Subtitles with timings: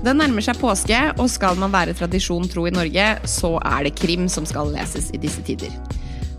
[0.00, 3.98] Det nærmer seg påske, og skal man være tradisjon tro i Norge, så er det
[4.00, 5.74] krim som skal leses i disse tider.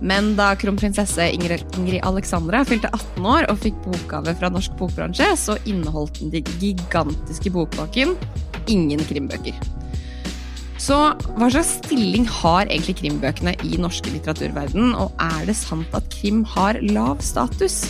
[0.01, 5.59] Men da kronprinsesse Ingrid, Alexandra fylte 18 år og fikk bokgave fra norsk bokbransje, så
[5.69, 8.15] inneholdt den gigantiske bokbakken
[8.71, 9.53] ingen krimbøker.
[10.81, 10.97] Så
[11.37, 16.41] hva slags stilling har egentlig krimbøkene i norske litteraturverden, og er det sant at krim
[16.57, 17.83] har lav status?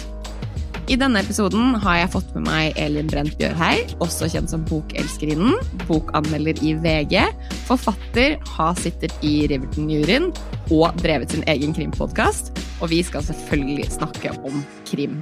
[0.91, 5.55] I denne episoden har jeg fått med meg Elin Brent Bjørhei, også kjent som Bokelskerinnen,
[5.88, 7.16] bokanmelder i VG,
[7.70, 10.27] forfatter, har sittet i Riverton-juryen
[10.67, 12.52] og drevet sin egen krimpodkast.
[12.83, 15.21] Og vi skal selvfølgelig snakke om krim.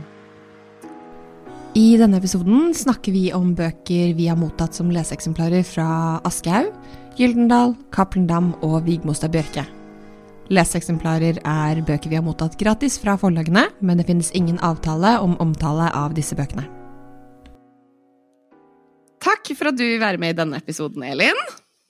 [1.77, 6.73] I denne episoden snakker vi om bøker vi har mottatt som leseeksemplarer fra Aschehoug,
[7.19, 9.69] Gyldendal, Cappelen Dam og Vigmostad Bjørke.
[10.49, 15.35] Leseeksemplarer er bøker vi har mottatt gratis fra forlagene, men det finnes ingen avtale om
[15.43, 16.65] omtale av disse bøkene.
[19.21, 21.37] Takk for at du vil være med i denne episoden, Elin.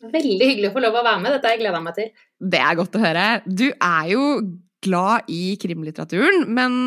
[0.04, 1.38] Veldig hyggelig å få lov å være med.
[1.38, 2.12] Dette har jeg gleda meg til.
[2.52, 3.26] Det er godt å høre.
[3.48, 4.28] Du er jo
[4.84, 6.78] glad i krimlitteraturen, men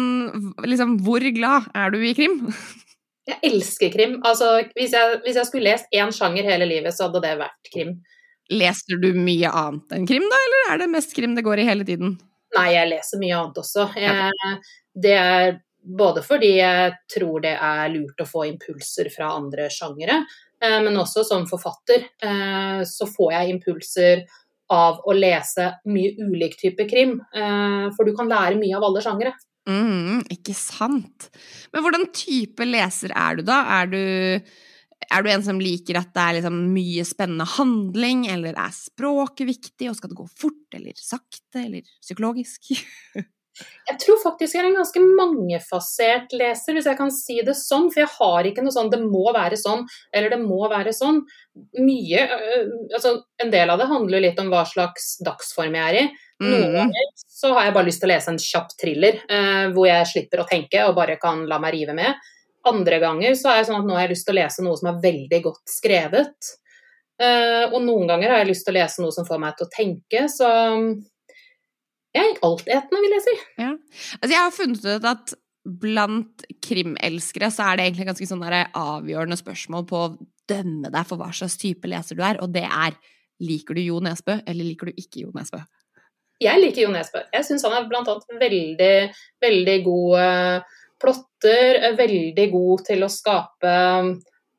[0.68, 2.40] liksom, hvor glad er du i krim?
[3.28, 4.16] Jeg elsker krim.
[4.28, 7.72] Altså, hvis jeg, hvis jeg skulle lest én sjanger hele livet, så hadde det vært
[7.72, 8.00] krim.
[8.50, 11.68] Leser du mye annet enn krim, da, eller er det mest krim det går i
[11.68, 12.16] hele tiden?
[12.56, 13.86] Nei, jeg leser mye annet også.
[13.96, 14.56] Jeg,
[15.02, 20.20] det er både fordi jeg tror det er lurt å få impulser fra andre sjangere,
[20.62, 24.24] eh, men også som forfatter eh, så får jeg impulser
[24.72, 27.18] av å lese mye ulik type krim.
[27.34, 29.34] Eh, for du kan lære mye av alle sjangere.
[29.68, 31.28] Mm, ikke sant.
[31.72, 33.60] Men hvordan type leser er du, da?
[33.80, 34.02] Er du
[35.12, 39.48] er du en som liker at det er liksom mye spennende handling, eller er språket
[39.48, 42.72] viktig, og skal det gå fort eller sakte eller psykologisk?
[43.88, 47.90] jeg tror faktisk jeg er en ganske mangefasert leser, hvis jeg kan si det sånn.
[47.92, 51.22] For jeg har ikke noe sånn 'det må være sånn' eller 'det må være sånn'.
[51.84, 52.26] Mye
[52.94, 56.04] altså En del av det handler litt om hva slags dagsform jeg er i.
[56.42, 56.76] Noen mm.
[56.76, 60.06] ganger så har jeg bare lyst til å lese en kjapp thriller, eh, hvor jeg
[60.06, 62.14] slipper å tenke og bare kan la meg rive med.
[62.68, 64.78] Andre ganger så er det sånn at nå har jeg lyst til å lese noe
[64.78, 66.52] som er veldig godt skrevet.
[67.22, 69.68] Uh, og noen ganger har jeg lyst til å lese noe som får meg til
[69.68, 70.48] å tenke, så
[72.12, 73.36] jeg er altetende, vil jeg si.
[73.62, 73.70] Ja.
[74.18, 79.38] Altså, jeg har funnet ut at blant krimelskere så er det egentlig ganske sånn avgjørende
[79.38, 80.12] spørsmål på å
[80.50, 82.98] dømme deg for hva slags type leser du er, og det er
[83.42, 85.62] liker du Jo Nesbø, eller liker du ikke Jo Nesbø?
[86.42, 87.22] Jeg liker Jo Nesbø.
[87.32, 88.94] Jeg syns han er blant annet veldig,
[89.42, 93.74] veldig god uh, plotter, er veldig god til å skape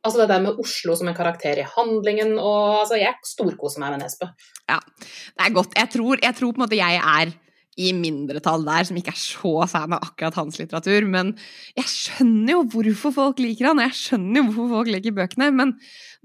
[0.04, 3.94] Altså det der med Oslo som en karakter i handlingen og altså Jeg storkoser meg
[3.94, 4.28] med Nesbø.
[4.68, 5.78] Ja, det er godt.
[5.80, 7.31] Jeg tror, jeg tror på en måte jeg er
[7.80, 11.08] i mindretall der, som ikke er så fan av akkurat hans litteratur.
[11.09, 11.31] Men
[11.80, 15.50] jeg skjønner jo hvorfor folk liker han, og jeg skjønner jo hvorfor folk liker bøkene.
[15.56, 15.74] Men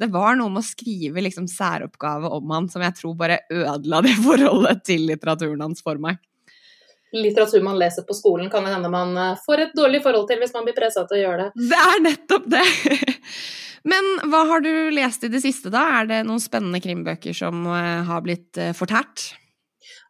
[0.03, 4.03] det var noe med å skrive liksom særoppgave om han som jeg tror bare ødela
[4.05, 6.21] det forholdet til litteraturen hans for meg
[7.13, 10.43] litteratur man leser på skolen, kan det hende man eh, får et dårlig forhold til
[10.43, 11.67] hvis man blir pressa til å gjøre det.
[11.73, 12.69] Det er nettopp det!
[13.89, 15.85] Men hva har du lest i det siste, da?
[16.01, 19.31] Er det noen spennende krimbøker som eh, har blitt eh, fortært?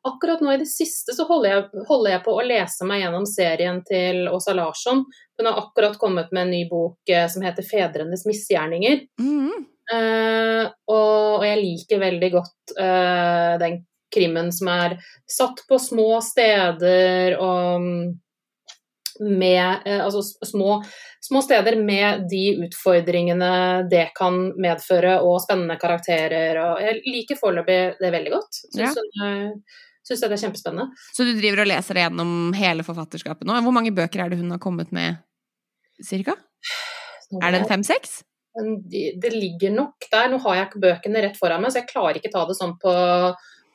[0.09, 3.27] Akkurat nå i det siste så holder jeg, holder jeg, på å lese meg gjennom
[3.29, 5.03] serien til Åsa Larsson.
[5.39, 9.05] Hun har akkurat kommet med en ny bok som heter 'Fedrenes misgjerninger'.
[9.21, 9.67] Mm.
[9.89, 13.79] Uh, og, og, jeg liker veldig godt uh, den
[14.15, 14.97] krimmen som er
[15.29, 17.87] satt på små steder og
[19.21, 20.85] med eh, Altså små,
[21.21, 23.51] små, steder med de utfordringene
[23.91, 26.61] det kan medføre, og spennende karakterer.
[26.63, 28.63] Og jeg liker foreløpig det veldig godt.
[28.69, 29.27] Syns, ja.
[30.09, 31.03] jeg det er kjempespennende.
[31.13, 33.59] Så du driver og leser gjennom hele forfatterskapet nå?
[33.67, 35.21] Hvor mange bøker er det hun har kommet med,
[36.05, 36.39] cirka?
[37.43, 38.23] Er det en fem-seks?
[39.21, 40.31] Det ligger nok der.
[40.33, 42.79] Nå har jeg ikke bøkene rett foran meg, så jeg klarer ikke ta det sånn
[42.81, 42.95] på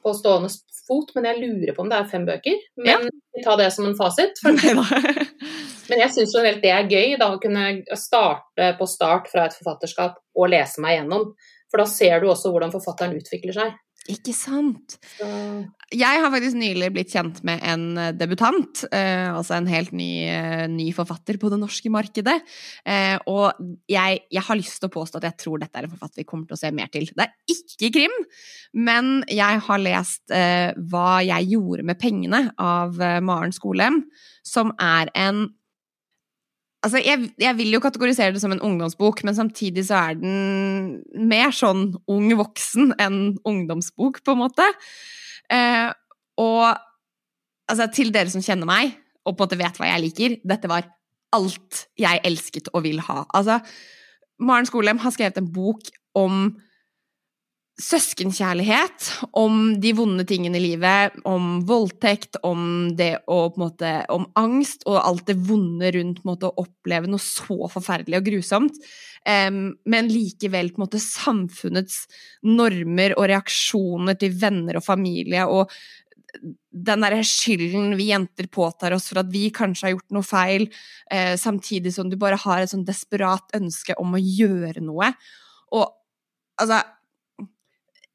[0.04, 0.52] på stående
[0.88, 2.60] fot, men jeg lurer på om det er fem bøker.
[2.82, 3.44] Men ja.
[3.46, 4.42] ta det som en fasit.
[5.90, 10.20] men jeg syns det er gøy, da, å kunne starte på start fra et forfatterskap
[10.36, 11.32] og lese meg gjennom.
[11.72, 13.78] For da ser du også hvordan forfatteren utvikler seg.
[14.12, 14.98] Ikke sant?
[15.16, 15.28] Så...
[15.94, 20.10] Jeg har faktisk nylig blitt kjent med en eh, debutant, eh, altså en helt ny,
[20.28, 22.36] eh, ny, forfatter på det norske markedet.
[22.84, 23.54] Eh, og
[23.88, 26.28] jeg, jeg, har lyst til å påstå at jeg tror dette er en forfatter vi
[26.28, 27.08] kommer til å se mer til.
[27.14, 28.18] Det er ikke krim,
[28.76, 34.04] men jeg har lest eh, Hva jeg gjorde med pengene av Maren Skolem,
[34.44, 35.46] som er en
[36.84, 40.98] Altså, jeg, jeg, vil jo kategorisere det som en ungdomsbok, men samtidig så er den
[41.30, 44.66] mer sånn ung voksen enn ungdomsbok, på en måte.
[45.48, 45.88] Eh,
[46.44, 46.66] og
[47.72, 50.72] altså, til dere som kjenner meg, og på en måte vet hva jeg liker, dette
[50.72, 50.90] var
[51.34, 53.24] alt jeg elsket og vil ha.
[53.32, 53.62] Altså,
[54.44, 55.88] Maren Skolem har skrevet en bok
[56.20, 56.50] om
[57.82, 63.94] søskenkjærlighet, om de vonde tingene i livet, om voldtekt, om det å på en måte
[64.14, 68.78] Om angst og alt det vonde rundt måte, å oppleve noe så forferdelig og grusomt,
[69.26, 72.04] um, men likevel på en måte samfunnets
[72.46, 75.74] normer og reaksjoner til venner og familie og
[76.74, 80.66] den derre skylden vi jenter påtar oss for at vi kanskje har gjort noe feil,
[81.14, 85.12] eh, samtidig som du bare har et sånn desperat ønske om å gjøre noe.
[85.78, 85.86] Og
[86.58, 86.82] altså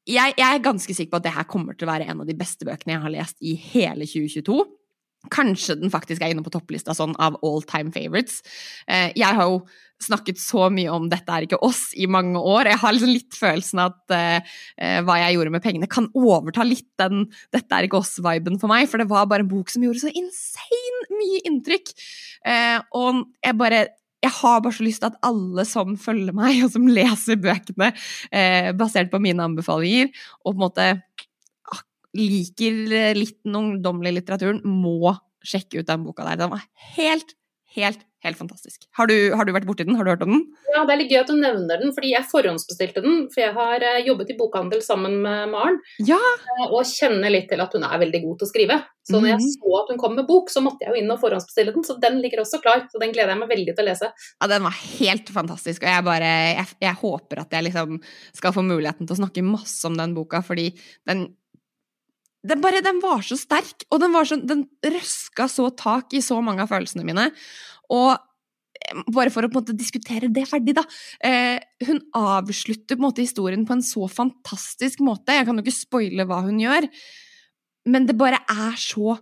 [0.09, 2.29] jeg, jeg, er ganske sikker på at det her kommer til å være en av
[2.29, 4.59] de beste bøkene jeg har lest i hele 2022.
[5.33, 8.39] Kanskje den faktisk er inne på topplista sånn av all time favorites.
[8.87, 9.61] Eh, jeg har jo
[9.99, 12.71] snakket så mye om 'dette er ikke oss' i mange år.
[12.71, 14.39] Jeg har liksom litt følelsen at uh,
[15.03, 18.87] hva jeg gjorde med pengene, kan overta litt den 'dette er ikke oss'-viben for meg.
[18.87, 21.91] For det var bare en bok som gjorde så insane mye inntrykk.
[22.47, 23.87] Uh, og jeg bare
[24.19, 27.91] jeg har bare så lyst til at alle som følger meg, og som leser bøkene
[28.35, 30.11] eh, basert på mine anbefalinger,
[30.43, 30.87] og på en måte
[31.71, 31.83] ah,
[32.19, 32.81] liker
[33.17, 36.41] litt den ungdommelige litteraturen, må sjekke ut den boka der.
[36.41, 36.65] Den var
[36.97, 37.35] helt,
[37.77, 38.81] helt Helt fantastisk.
[38.97, 39.95] Har du, har du vært borti den?
[39.95, 40.41] Har du hørt om den?
[40.73, 43.21] Ja, det er litt gøy at du nevner den, fordi jeg forhåndsbestilte den.
[43.31, 46.17] For jeg har eh, jobbet i bokhandel sammen med Maren, ja.
[46.19, 48.79] Eh, og kjenner litt til at hun er veldig god til å skrive.
[49.07, 49.53] Så når jeg mhm.
[49.55, 51.87] så at hun kom med bok, så måtte jeg jo inn og forhåndsbestille den.
[51.87, 52.83] Så den ligger også klar.
[52.91, 54.11] Så den gleder jeg meg veldig til å lese.
[54.35, 58.01] Ja, den var helt fantastisk, og jeg bare Jeg, jeg håper at jeg liksom
[58.35, 60.73] skal få muligheten til å snakke masse om den boka, fordi
[61.07, 61.29] den
[62.47, 66.23] den, bare, den var så sterk, og den, var så, den røska så tak i
[66.23, 67.27] så mange av følelsene mine.
[67.91, 70.85] Og eh, bare for å på en måte diskutere det ferdig, da.
[71.25, 75.35] Eh, hun avslutter på en måte historien på en så fantastisk måte.
[75.35, 76.87] Jeg kan jo ikke spoile hva hun gjør,
[77.89, 79.17] men det bare er så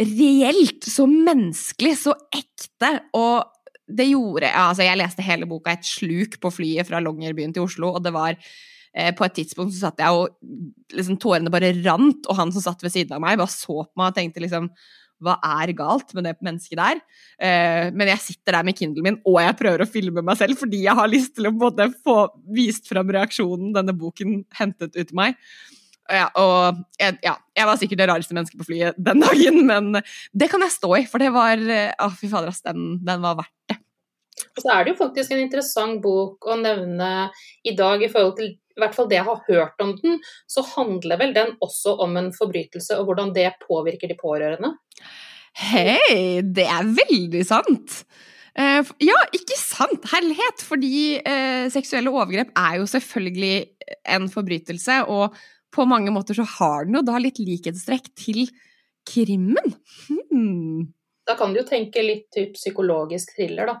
[0.00, 2.92] reelt, så menneskelig, så ekte.
[3.16, 3.48] Og
[3.90, 7.66] det gjorde ja, Altså, jeg leste hele boka et sluk på flyet fra Longyearbyen til
[7.66, 8.36] Oslo, og det var
[8.90, 12.80] på et tidspunkt så satt jeg og liksom tårene bare rant, og han som satt
[12.82, 14.66] ved siden av meg, bare så på meg og tenkte liksom
[15.24, 17.00] hva er galt med det mennesket der?
[17.40, 20.60] Eh, men jeg sitter der med Kindlen min, og jeg prøver å filme meg selv
[20.60, 22.22] fordi jeg har lyst til å både få
[22.56, 25.36] vist fram reaksjonen denne boken hentet ut til meg.
[26.10, 30.00] Ja, og jeg, ja, jeg var sikkert det rareste mennesket på flyet den dagen, men
[30.34, 33.38] det kan jeg stå i, for det var Å, fy fader, ass, den, den var
[33.44, 33.78] verdt det.
[34.56, 37.28] Så er det jo faktisk en interessant bok å nevne
[37.62, 40.18] i dag i forhold til i hvert fall det jeg har hørt om den,
[40.50, 44.74] så handler vel den også om en forbrytelse, og hvordan det påvirker de pårørende.
[45.60, 48.02] Hei, det er veldig sant!
[48.58, 50.06] Uh, ja, ikke sant!
[50.12, 50.62] Herlighet!
[50.66, 53.54] Fordi uh, seksuelle overgrep er jo selvfølgelig
[54.14, 55.36] en forbrytelse, og
[55.74, 58.46] på mange måter så har den jo da litt likhetstrekk til
[59.06, 59.76] krimmen.
[60.06, 60.90] Hmm.
[61.26, 63.78] Da kan du jo tenke litt typ psykologisk thriller, da.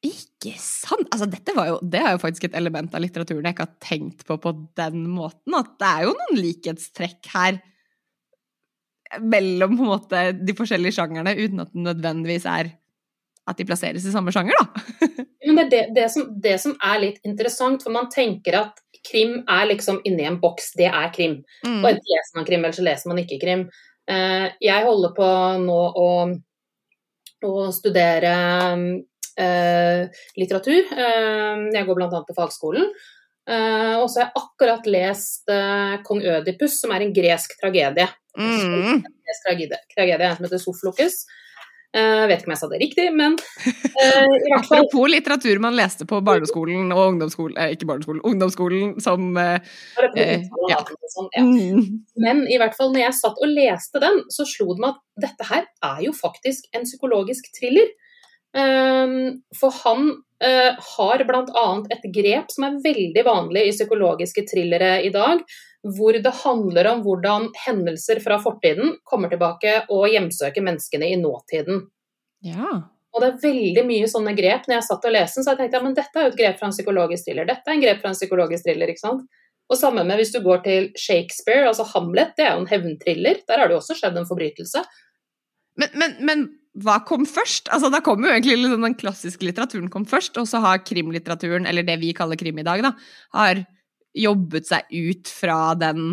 [0.00, 1.08] Ikke sant?
[1.12, 3.80] Altså, dette var jo, det er jo faktisk et element av litteraturen jeg ikke har
[3.84, 5.56] tenkt på på den måten.
[5.58, 7.58] At det er jo noen likhetstrekk her
[9.20, 12.70] mellom på en måte de forskjellige sjangerne, uten at det nødvendigvis er
[13.50, 15.04] at de plasseres i samme sjanger, da.
[15.50, 18.80] Men det er det, det, som, det, som, er litt interessant, for man tenker at
[19.04, 21.40] krim er liksom inni en boks, det er krim.
[21.66, 21.80] Mm.
[21.80, 23.66] Og enten leser man krim, eller så leser man ikke krim.
[24.08, 25.30] Eh, jeg holder på
[25.64, 26.10] nå å,
[27.50, 28.36] å studere
[28.70, 29.09] Eh,
[30.38, 30.92] litteratur.
[30.94, 32.22] Eh, jeg går bl.a.
[32.28, 32.88] på fagskolen.
[33.50, 35.52] Eh, og så har jeg akkurat lest
[36.06, 38.08] Kong Ødipus, som er en gresk tragedie.
[38.38, 39.00] Mm.
[39.00, 41.22] En gresk tragedie, tragedie som heter Soflokus.
[41.90, 45.58] Jeg vet ikke om jeg sa det riktig, men uh, i hvert fall Apropos litteratur
[45.62, 49.58] man leste på barneskolen og ungdomsskolen eh, Ikke barneskolen, ungdomsskolen som eh,
[50.70, 50.78] ja.
[51.10, 51.42] Sånn, ja.
[52.22, 55.26] Men i hvert fall når jeg satt og leste den, så slo det meg at
[55.26, 57.90] dette her er jo faktisk en psykologisk thriller.
[58.56, 60.10] Ehm, for han
[60.44, 61.66] uh, har bl.a.
[61.90, 65.42] et grep som er veldig vanlig i psykologiske thrillere i dag,
[65.96, 71.86] hvor det handler om hvordan hendelser fra fortiden kommer tilbake og hjemsøker menneskene i nåtiden.
[72.44, 72.80] Ja.
[73.10, 74.66] Og det er veldig mye sånne grep.
[74.68, 76.40] Når jeg satt og leste den, så jeg tenkte jeg men dette er jo et
[76.40, 77.48] grep fra en psykologisk thriller.
[77.48, 79.24] Dette er en grep fra en psykologisk thriller, ikke sant.
[79.70, 83.42] Og sammen med hvis du går til Shakespeare, altså Hamlet, det er jo en hevntriller.
[83.46, 84.82] Der har det jo også skjedd en forbrytelse.
[85.78, 86.46] Men, men, men
[86.78, 87.68] hva kom først?
[87.74, 91.66] Altså, da kom jo egentlig liksom den klassiske litteraturen kom først, og så har krimlitteraturen,
[91.66, 92.92] eller det vi kaller krim i dag, da,
[93.34, 93.64] har
[94.16, 96.12] jobbet seg ut fra den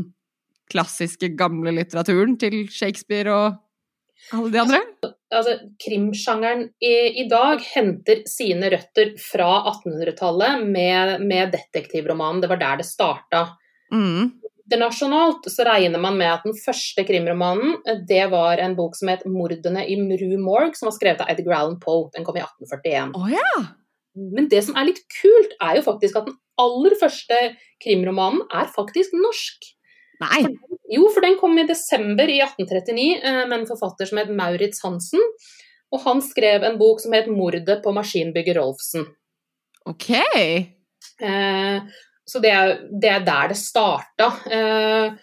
[0.71, 4.81] klassiske, gamle litteraturen til Shakespeare og alle de andre?
[4.81, 5.53] Altså, altså
[5.85, 12.41] Krimsjangeren i, i, dag henter sine røtter fra 1800-tallet med, med detektivromanen.
[12.43, 13.45] Det var der det starta.
[13.93, 14.33] Mm
[14.67, 19.11] internasjonalt så regner man med at den første krimromanen eh, det var en bok som
[19.11, 22.09] het 'Mordene i Mru Morgue', som var skrevet av Edgar Allan Poe.
[22.13, 23.15] Den kom i 1841.
[23.15, 23.65] Oh, ja.
[24.17, 27.37] men det som er litt kult, er jo faktisk at den aller første
[27.83, 29.73] krimromanen er faktisk norsk.
[30.19, 30.47] Nei.
[30.89, 34.81] Jo, for den kom i desember i 1839 eh, med en forfatter som het Maurits
[34.83, 35.21] Hansen.
[35.93, 39.05] Og han skrev en bok som het 'Mordet på maskinbygger Rolfsen'.
[39.85, 40.09] Ok.
[41.21, 41.77] Eh,
[42.27, 44.31] så det er, det er, der det starta.
[44.51, 45.13] Eh,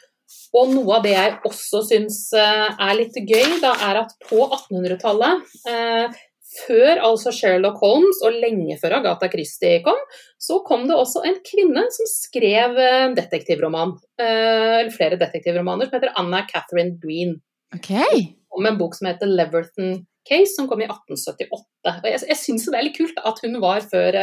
[0.54, 4.38] og noe av det jeg også syns eh, er litt gøy, da, er at på
[4.46, 6.22] 1800-tallet, eh,
[6.54, 9.98] før altså Sherlock Holmes og lenge før Agatha Christie kom,
[10.40, 13.96] så kom det også en kvinne som skrev en detektivroman.
[14.22, 17.34] Eller flere detektivromaner, som heter Anna Catherine Green.
[17.74, 18.28] Okay.
[18.54, 21.50] Om en bok som heter Leverton Case, som kom i 1878.
[21.90, 24.20] Og jeg, jeg syns det er litt kult at hun var før,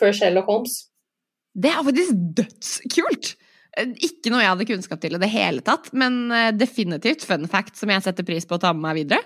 [0.00, 0.80] før Sherlock Holmes.
[1.54, 3.34] Det er faktisk dødskult!
[3.78, 7.46] Eh, ikke noe jeg hadde kunnskap til i det hele tatt, men eh, definitivt fun
[7.50, 9.22] fact som jeg setter pris på å ta med meg videre.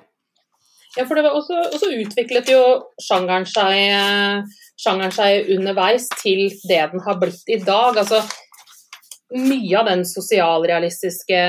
[0.95, 2.61] Ja, for det var også, også utviklet jo
[3.03, 7.99] sjangeren seg, eh, sjangeren seg, underveis til det den har blitt i dag.
[7.99, 8.23] Altså,
[9.35, 11.41] mye av den sosialrealistiske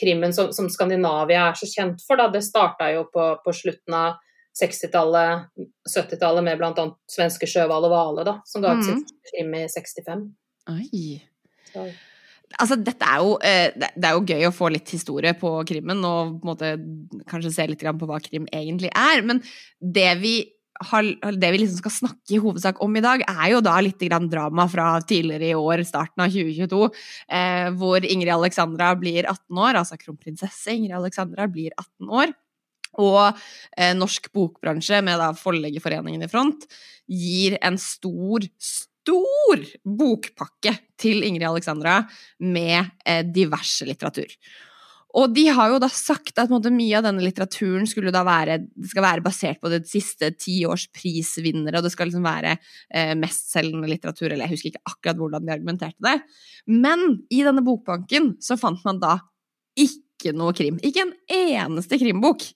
[0.00, 3.96] krimmen som, som Skandinavia er så kjent for, da, det starta jo på, på slutten
[3.96, 4.18] av
[4.58, 5.48] 60-tallet,
[5.88, 6.86] 70-tallet med bl.a.
[7.10, 8.86] svenske Sjøhval og Vale, som ga ut mm.
[8.88, 10.24] sitt krim i 65.
[11.78, 11.90] Oi.
[12.58, 16.02] Altså, dette er jo, eh, det er jo gøy å få litt historie på krimmen,
[16.04, 16.72] og på måte
[17.30, 19.22] kanskje se litt på hva krim egentlig er.
[19.22, 19.38] Men
[19.78, 20.34] det vi,
[20.90, 24.02] har, det vi liksom skal snakke i hovedsak om i dag, er jo da litt
[24.02, 26.90] drama fra tidligere i år, starten av 2022,
[27.30, 32.34] eh, hvor Ingrid Alexandra blir 18 år, altså kronprinsesse Ingrid Alexandra blir 18 år.
[32.98, 33.20] Og
[33.76, 36.66] eh, norsk bokbransje, med da Forleggerforeningen i front,
[37.10, 42.00] gir en stor, stor bokpakke til Ingrid Alexandra
[42.42, 44.34] med eh, diverse litteratur.
[45.18, 48.60] Og de har jo da sagt at måte, mye av denne litteraturen skulle da være,
[48.92, 53.16] skal være basert på det siste ti års prisvinnere, og det skal liksom være eh,
[53.18, 56.14] mestselgende litteratur, eller jeg husker ikke akkurat hvordan de argumenterte det.
[56.70, 59.16] Men i denne bokbanken så fant man da
[59.78, 60.78] ikke noe krim.
[60.84, 62.46] Ikke en eneste krimbok.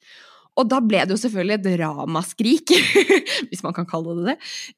[0.55, 2.73] Og da ble det jo selvfølgelig et ramaskrik,
[3.51, 4.35] hvis man kan kalle det det,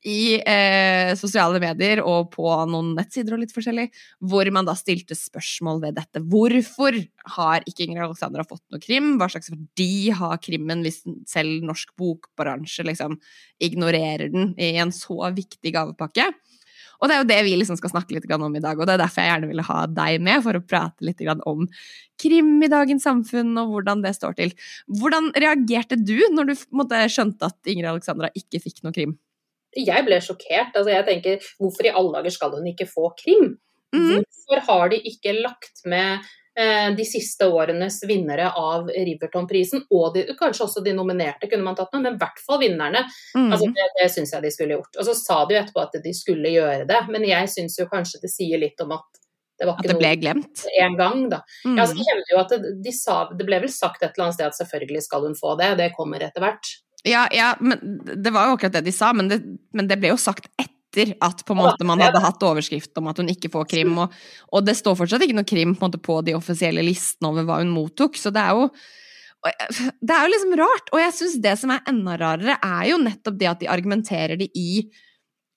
[0.08, 3.90] i eh, sosiale medier og på noen nettsider og litt forskjellig,
[4.24, 6.22] hvor man da stilte spørsmål ved dette.
[6.32, 6.96] Hvorfor
[7.36, 9.18] har ikke Ingrid Alexandra fått noe krim?
[9.20, 13.20] Hva slags verdi har krimmen hvis selv norsk bokbransje liksom
[13.60, 16.30] ignorerer den i en så viktig gavepakke?
[17.00, 18.96] Og det er jo det vi liksom skal snakke litt om i dag, og det
[18.96, 21.66] er derfor jeg gjerne ville ha deg med, for å prate litt om
[22.20, 24.54] krim i dagens samfunn, og hvordan det står til.
[25.00, 29.16] Hvordan reagerte du når du måtte, skjønte at Ingrid Alexandra ikke fikk noe krim?
[29.76, 30.72] Jeg ble sjokkert.
[30.72, 33.56] Altså, jeg tenker, hvorfor i alle dager skal hun ikke få krim?
[33.94, 34.24] Mm.
[34.24, 36.24] Hvorfor har de ikke lagt med
[36.96, 41.92] de siste årenes vinnere av Riverton-prisen, og de, kanskje også de nominerte kunne man tatt
[41.92, 43.02] med, men i hvert fall vinnerne.
[43.36, 43.50] Mm.
[43.50, 44.96] Altså, det det syns jeg de skulle gjort.
[44.96, 47.88] Og så sa de jo etterpå at de skulle gjøre det, men jeg syns jo
[47.90, 49.20] kanskje det sier litt om at
[49.56, 50.64] det var ikke at det ble glemt?
[50.80, 51.42] En gang, da.
[51.64, 51.76] Mm.
[51.78, 54.38] Ja, så hevder jo at det, de sa, det ble vel sagt et eller annet
[54.38, 56.72] sted at selvfølgelig skal hun få det, det kommer etter hvert.
[57.06, 59.38] Ja, ja, men det var jo akkurat det de sa, men det,
[59.76, 62.96] men det ble jo sagt etter etter at på en måte man hadde hatt overskrift
[62.98, 63.96] om at hun ikke får krim.
[64.02, 64.12] Og,
[64.52, 67.74] og det står fortsatt ikke noe krim på, på de offisielle listene over hva hun
[67.74, 68.16] mottok.
[68.20, 68.70] Så det er jo
[69.46, 70.88] det er jo liksom rart.
[70.92, 74.40] Og jeg syns det som er enda rarere, er jo nettopp det at de argumenterer
[74.40, 74.86] det i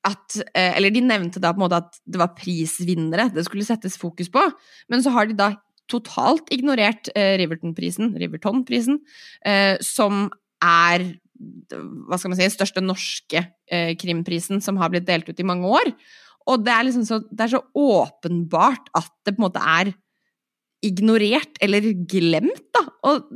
[0.08, 3.65] at eh, Eller de nevnte da på en måte at det var prisvinnere det skulle
[3.67, 4.46] settes fokus på,
[4.88, 5.50] men så har de da
[5.91, 9.01] totalt ignorert eh, Riverton-prisen, Riverton-prisen,
[9.43, 10.29] eh, som
[10.63, 11.03] er
[11.39, 15.69] hva skal man si, største norske eh, krimprisen som har blitt delt ut i mange
[15.69, 15.91] år.
[16.50, 19.93] Og det er liksom så, det er så åpenbart at det på en måte er
[20.86, 22.86] ignorert eller glemt, da.
[23.10, 23.27] Og,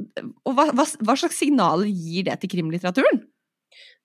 [0.48, 3.22] og hva, hva, hva, slags signaler gir det til krimlitteraturen?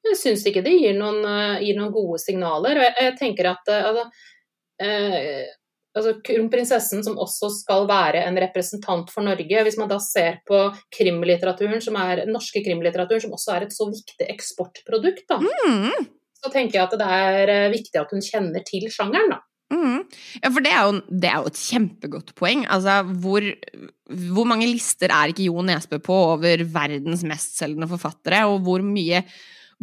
[0.09, 2.79] Jeg syns ikke det gir noen, uh, gir noen, gode signaler.
[2.79, 4.05] Og jeg, jeg tenker at uh, altså,
[4.83, 5.47] uh,
[5.97, 9.65] altså Kronprinsessen som også skal være en representant for Norge.
[9.67, 13.89] Hvis man da ser på krimlitteraturen, som er norske krimlitteraturen, som også er et så
[13.91, 16.09] viktig eksportprodukt, da, mm.
[16.43, 19.43] så tenker jeg at det er eh, viktig at hun kjenner til sjangeren, da.
[19.69, 19.99] Mm.
[20.41, 22.65] Ja, for det er, jo, det er, jo, et kjempegodt poeng.
[22.73, 23.45] Altså, hvor,
[24.33, 29.23] hvor mange lister er ikke Jo Nesbø på over verdens mestselgende forfattere, og hvor mye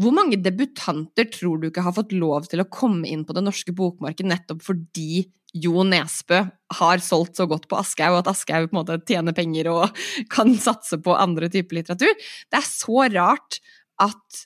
[0.02, 3.46] hvor mange debutanter tror du ikke har fått lov til å komme inn på det
[3.46, 5.26] norske bokmarkedet nettopp fordi
[5.56, 6.42] Jo Nesbø
[6.80, 10.02] har solgt så godt på Aschehoug, at Aschehoug på en måte tjener penger og
[10.36, 12.12] kan satse på andre typer litteratur?
[12.52, 13.62] Det er så rart
[14.04, 14.42] at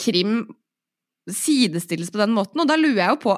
[0.00, 0.46] krim
[1.28, 3.36] sidestilles på den måten, og da lurer jeg jo på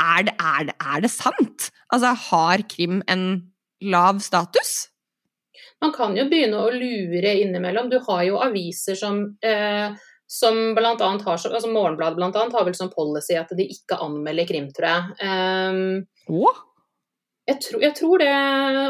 [0.00, 1.68] er det, er det, er det sant?
[1.92, 3.26] Altså, har krim en
[3.82, 4.88] lav status?
[5.82, 7.90] Man kan jo begynne å lure innimellom.
[7.90, 9.92] Du har jo aviser som eh,
[10.32, 13.98] som blant annet har altså Morgenbladet blant annet har vel som policy at de ikke
[14.00, 15.16] anmelder krim, tror jeg.
[15.28, 16.46] Um,
[17.44, 18.30] jeg, tror, jeg, tror, det.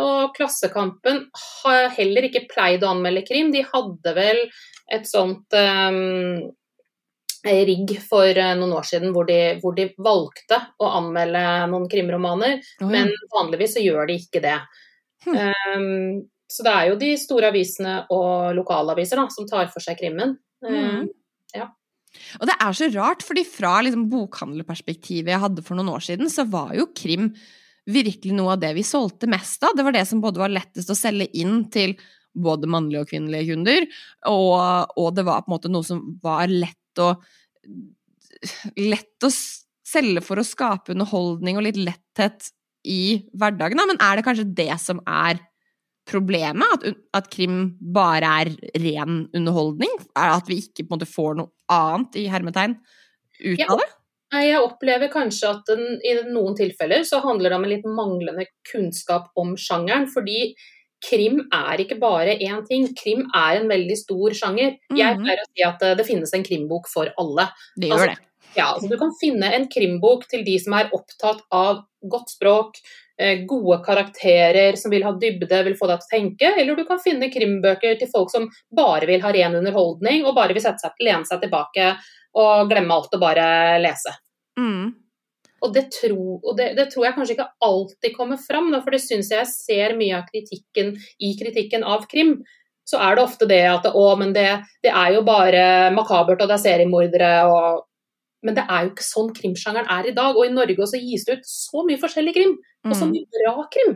[0.07, 3.51] Og Klassekampen har heller ikke pleid å anmelde krim.
[3.51, 4.39] De hadde vel
[4.93, 6.45] et sånt um,
[7.43, 12.61] rigg for eh, noen år siden hvor de, hvor de valgte å anmelde noen krimromaner,
[12.61, 12.91] oh, ja.
[12.93, 14.61] men vanligvis så gjør de ikke det.
[15.27, 15.41] Hm.
[15.43, 16.23] Um,
[16.53, 20.37] så det er jo de store avisene og lokalaviser da, som tar for seg krimmen.
[20.63, 21.11] Mm.
[22.41, 26.31] Og det er så rart, fordi fra liksom, bokhandlerperspektivet jeg hadde for noen år siden,
[26.33, 27.31] så var jo krim
[27.91, 29.75] virkelig noe av det vi solgte mest av.
[29.77, 31.97] Det var det som både var lettest å selge inn til
[32.33, 33.87] både mannlige og kvinnelige kunder,
[34.31, 37.15] og, og det var på en måte noe som var lett å
[38.79, 39.31] lett å
[39.87, 42.49] selge for å skape underholdning og litt letthet
[42.89, 43.81] i hverdagen.
[43.87, 45.41] Men er det kanskje det som er
[46.13, 46.77] problemet?
[46.77, 47.65] At, at, krim
[47.95, 48.53] bare er
[48.85, 49.97] ren underholdning?
[50.13, 52.77] Er At vi ikke måte får noe annet i hermetegn
[53.43, 53.91] ut av det?
[54.33, 58.47] Jeg opplever kanskje at den, i noen tilfeller så handler det om en litt manglende
[58.71, 60.07] kunnskap om sjangeren.
[60.09, 60.55] Fordi
[61.05, 62.87] krim er ikke bare én ting.
[62.97, 64.77] Krim er en veldig stor sjanger.
[64.79, 64.99] Mm -hmm.
[65.03, 65.25] Jeg mhm.
[65.25, 67.49] pleier å si at eh, det finnes en krimbok for alle.
[67.77, 68.29] Det gjør altså, det.
[68.57, 72.77] Ja, altså Du kan finne en krimbok til de som er opptatt av godt språk,
[73.49, 76.55] gode karakterer som vil ha dybde, vil få deg til å tenke.
[76.61, 80.57] Eller du kan finne krimbøker til folk som bare vil ha ren underholdning og bare
[80.57, 81.93] vil sette seg, lene seg tilbake
[82.39, 83.47] og glemme alt og bare
[83.83, 84.15] lese.
[84.59, 84.93] Mm.
[85.63, 89.03] Og, det, tro, og det, det, tror jeg kanskje ikke alltid kommer fram, for det
[89.05, 92.41] syns jeg ser mye av kritikken i kritikken av krim.
[92.89, 94.49] Så er det ofte det at å, men det,
[94.83, 97.85] det er jo bare makabert, og det er seriemordere og
[98.43, 100.37] men det er jo ikke sånn krimsjangeren er i dag.
[100.37, 102.57] Og i Norge også gis det ut så mye forskjellig krim,
[102.87, 103.15] og så mm.
[103.15, 103.95] mye bra krim.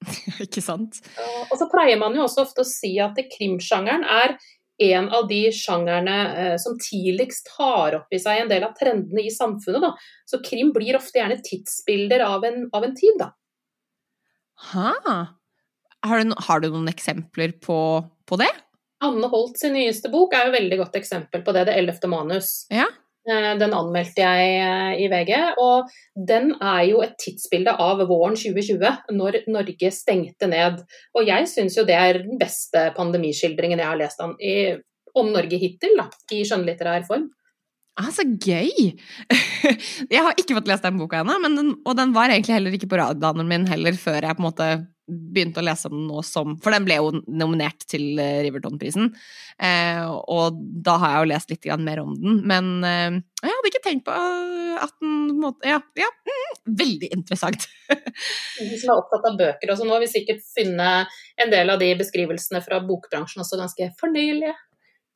[0.46, 1.02] ikke sant?
[1.50, 4.38] Og så pleier man jo også ofte å si at krimsjangeren er
[4.80, 9.26] en av de sjangerne eh, som tidligst tar opp i seg en del av trendene
[9.26, 9.82] i samfunnet.
[9.84, 9.90] Da.
[10.28, 13.28] Så krim blir ofte gjerne tidsbilder av en, av en tid, da.
[14.70, 14.94] Ha.
[16.00, 17.76] Har du, har du noen eksempler på,
[18.28, 18.48] på, det?
[19.04, 22.64] Anne Holt sin nyeste bok er jo veldig godt eksempel på det, 'Det ellevte manus'.
[22.72, 22.88] Ja.
[23.30, 25.90] Eh, den anmeldte jeg eh, i VG, og
[26.28, 30.80] den er jo et tidsbilde av våren 2020, når Norge stengte ned.
[31.14, 34.72] Og jeg syns jo det er den beste pandemiskildringen jeg har lest om, i,
[35.14, 37.28] om Norge hittil, da, i skjønnlitterær form.
[38.00, 38.94] Ah, så gøy!
[40.14, 41.34] Jeg har ikke fått lest den boka ennå,
[41.84, 44.68] og den var egentlig heller ikke på radaren min heller før jeg på en måte
[45.10, 49.10] begynte å lese om den nå som For den ble jo nominert til eh, Riverton-prisen,
[49.62, 52.40] eh, og da har jeg jo lest litt mer om den.
[52.48, 54.16] Men eh, jeg hadde ikke tenkt på
[54.80, 57.68] at den måte, Ja, ja mm, veldig interessant.
[57.90, 60.90] de som er opptatt av bøker også nå, vil sikkert finne
[61.40, 64.56] en del av de beskrivelsene fra bokbransjen også ganske fornøyelige.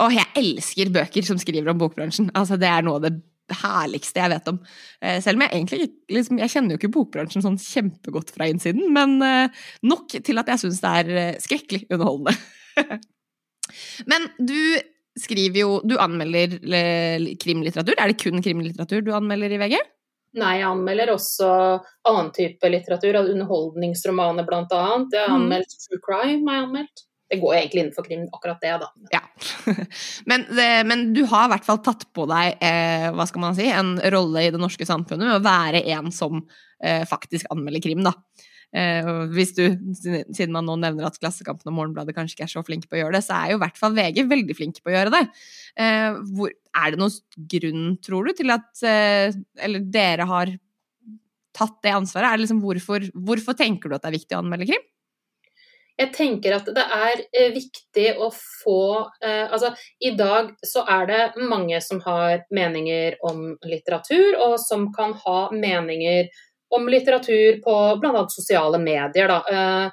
[0.03, 2.33] Åh, jeg elsker bøker som skriver om bokbransjen.
[2.35, 3.15] Altså, det er noe av det
[3.53, 4.59] herligste jeg vet om.
[5.05, 8.89] Eh, selv om jeg egentlig liksom, Jeg kjenner jo ikke bokbransjen sånn kjempegodt fra innsiden,
[8.95, 13.01] men eh, nok til at jeg syns det er eh, skrekkelig underholdende.
[14.11, 14.59] men du
[15.15, 16.57] skriver jo Du anmelder
[17.39, 17.95] krimlitteratur.
[17.95, 19.77] Er det kun krimlitteratur du anmelder i VG?
[20.35, 21.49] Nei, jeg anmelder også
[22.11, 23.21] annen type litteratur.
[23.23, 25.15] Underholdningsromaner, blant annet.
[25.15, 25.45] Jeg har mm.
[25.45, 26.43] anmeldt True Crime.
[26.49, 27.05] har jeg anmeldt
[27.35, 28.89] det går egentlig innenfor krim, akkurat det, da.
[29.13, 29.23] Ja.
[30.31, 33.59] men, det, men, du har i hvert fall tatt på deg eh, hva skal man
[33.59, 36.41] si, en rolle i det norske samfunnet med å være en som
[36.83, 38.15] eh, faktisk anmelder krim, da.
[38.75, 39.63] Eh, hvis du,
[40.03, 43.05] Siden man nå nevner at Klassekampen og Morgenbladet kanskje ikke er så flinke på å
[43.05, 45.23] gjøre det, så er jo i hvert fall VG veldig flinke på å gjøre det.
[45.79, 50.57] Eh, hvor, er det noen grunn, tror du, til at eh, Eller dere har
[51.55, 52.27] tatt det ansvaret?
[52.27, 54.91] Er det liksom hvorfor, hvorfor tenker du at det er viktig å anmelde krim?
[55.97, 58.79] Jeg tenker at det er eh, viktig å få
[59.23, 59.71] eh, Altså,
[60.03, 65.39] i dag så er det mange som har meninger om litteratur, og som kan ha
[65.55, 66.33] meninger
[66.75, 68.25] om litteratur på bl.a.
[68.29, 69.31] sosiale medier.
[69.31, 69.39] Da.
[69.47, 69.87] Eh,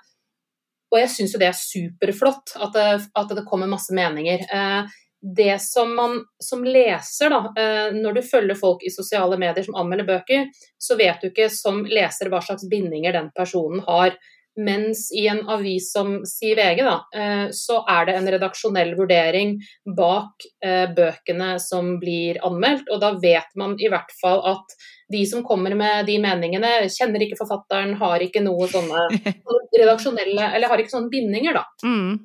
[0.91, 2.89] og jeg syns jo det er superflott at det,
[3.21, 4.41] at det, kommer masse meninger.
[4.49, 9.69] Eh, det som man som leser, da, eh, når du følger folk i sosiale medier
[9.69, 10.49] som anmelder bøker,
[10.81, 14.17] så vet du ikke som leser hva slags bindinger den personen har.
[14.59, 19.53] Mens i en avis som sier VG, da, eh, så er det en redaksjonell vurdering
[19.97, 22.89] bak eh, bøkene som blir anmeldt.
[22.91, 24.75] Og da vet man i hvert fall at
[25.11, 29.07] de som kommer med de meningene, kjenner ikke forfatteren, har ikke noe sånne
[29.81, 31.65] redaksjonelle Eller har ikke sånne bindinger, da.
[31.87, 32.19] Mm.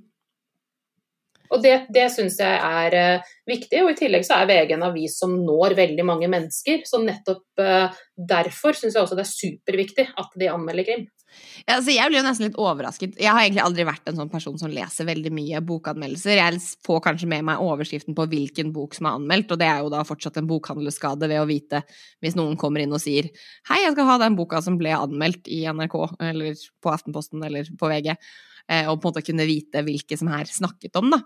[1.54, 4.86] Og det, det syns jeg er uh, viktig, og i tillegg så er VG en
[4.88, 6.82] avis som når veldig mange mennesker.
[6.88, 11.06] Så nettopp uh, derfor syns jeg også det er superviktig at de anmelder krim.
[11.66, 13.16] Ja, altså jeg blir jo nesten litt overrasket.
[13.20, 16.38] Jeg har egentlig aldri vært en sånn person som leser veldig mye bokanmeldelser.
[16.38, 19.82] Jeg får kanskje med meg overskriften på hvilken bok som er anmeldt, og det er
[19.82, 21.82] jo da fortsatt en bokhandlerskade ved å vite
[22.24, 23.28] hvis noen kommer inn og sier
[23.68, 27.68] 'hei, jeg skal ha den boka som ble anmeldt i NRK', eller på Aftenposten eller
[27.78, 28.14] på VG,
[28.68, 31.22] eh, og på en måte kunne vite hvilke som er snakket om, da.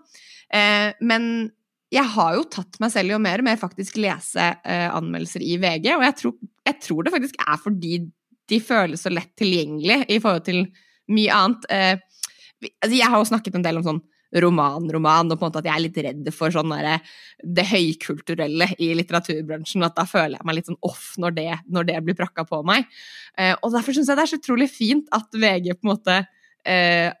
[0.51, 1.51] Eh, men
[1.91, 5.43] jeg har jo tatt meg selv i å mer og mer faktisk lese eh, anmeldelser
[5.43, 6.35] i VG, og jeg tror,
[6.65, 8.11] jeg tror det faktisk er fordi
[8.51, 10.65] de føles så lett tilgjengelig i forhold til
[11.11, 11.67] mye annet.
[11.71, 15.59] Eh, altså jeg har jo snakket en del om sånn roman-roman, og på en måte
[15.59, 17.01] at jeg er litt redd for sånn der,
[17.43, 19.83] det høykulturelle i litteraturbransjen.
[19.83, 22.61] At da føler jeg meg litt sånn off når det, når det blir prakka på
[22.67, 22.87] meg.
[23.35, 26.21] Eh, og derfor syns jeg det er så utrolig fint at VG på en måte
[26.67, 27.11] eh,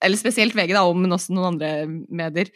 [0.00, 1.72] Eller spesielt VG, da, men også noen andre
[2.08, 2.50] medier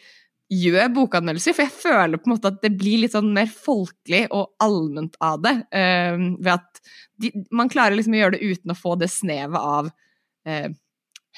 [0.51, 4.25] gjør bokanmeldelser, for jeg føler på en måte at det blir litt sånn mer folkelig
[4.35, 5.55] og allment av det.
[5.73, 6.81] Uh, ved at
[7.21, 10.69] de, man klarer liksom å gjøre det uten å få det snevet av uh,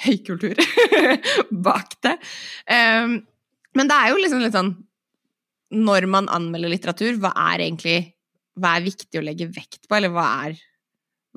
[0.03, 0.59] høykultur
[1.69, 2.17] bak det.
[2.67, 3.21] Um,
[3.77, 4.71] men det er jo liksom litt sånn
[5.77, 7.97] Når man anmelder litteratur, hva er egentlig
[8.57, 10.55] Hva er viktig å legge vekt på, eller hva er,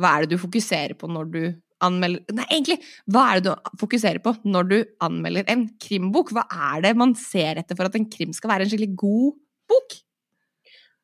[0.01, 1.43] hva er det du fokuserer på når du
[1.85, 2.79] anmelder Nei, egentlig,
[3.11, 6.33] hva er det du fokuserer på når du anmelder en krimbok?
[6.37, 9.37] Hva er det man ser etter for at en krim skal være en skikkelig god
[9.71, 10.01] bok?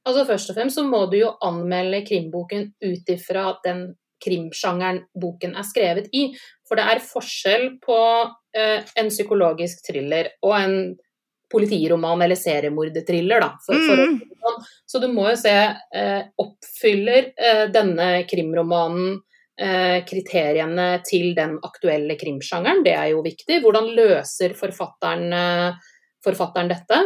[0.07, 3.89] Altså Først og fremst så må du jo anmelde krimboken ut ifra den
[4.23, 6.29] krimsjangeren boken er skrevet i.
[6.67, 7.99] For det er forskjell på
[8.57, 10.79] eh, en psykologisk thriller og en
[11.53, 13.43] politiroman eller seriemorderthriller.
[13.43, 14.17] Da, for, for, mm.
[14.47, 14.67] Sånn.
[14.89, 19.21] Så du må jo se eh, oppfyller eh, denne krimromanen
[19.57, 22.83] kriteriene til den aktuelle krimsjangeren.
[22.85, 23.63] Det er jo viktig.
[23.65, 25.79] Hvordan løser forfatteren, eh,
[26.25, 26.99] forfatteren dette?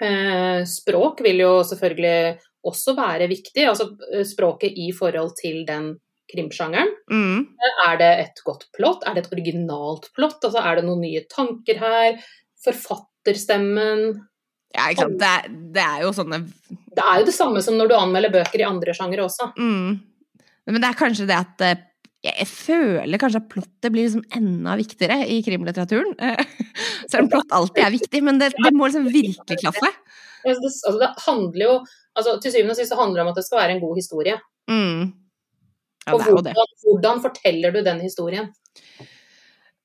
[0.00, 3.66] Eh, språk vil jo selvfølgelig også være viktig.
[3.66, 3.90] Altså
[4.24, 5.96] språket i forhold til den
[6.32, 6.92] krimsjangeren.
[7.10, 7.46] Mm.
[7.88, 9.04] Er det et godt plott?
[9.06, 10.40] Er det et originalt plott?
[10.42, 12.22] Altså, er det noen nye tanker her?
[12.64, 14.06] Forfatterstemmen?
[14.74, 15.20] Ja, ikke sant.
[15.20, 16.40] Det er, det er, jo sånne
[16.94, 19.52] Det er jo det samme som når du anmelder bøker i andre sjangere også.
[19.58, 20.13] Mm.
[20.70, 21.82] Men det er kanskje det at eh,
[22.24, 26.14] jeg føler kanskje at plottet blir liksom enda viktigere i krimlitteraturen.
[27.10, 29.90] Selv om plott alltid er viktig, men det, det må liksom virkelig klaffe.
[30.44, 31.74] Altså, det handler jo
[32.12, 34.00] altså, Til syvende og sist så handler det om at det skal være en god
[34.00, 34.34] historie.
[34.68, 35.12] Mm.
[36.04, 38.50] Ja, og hvordan, hvordan, forteller du den historien?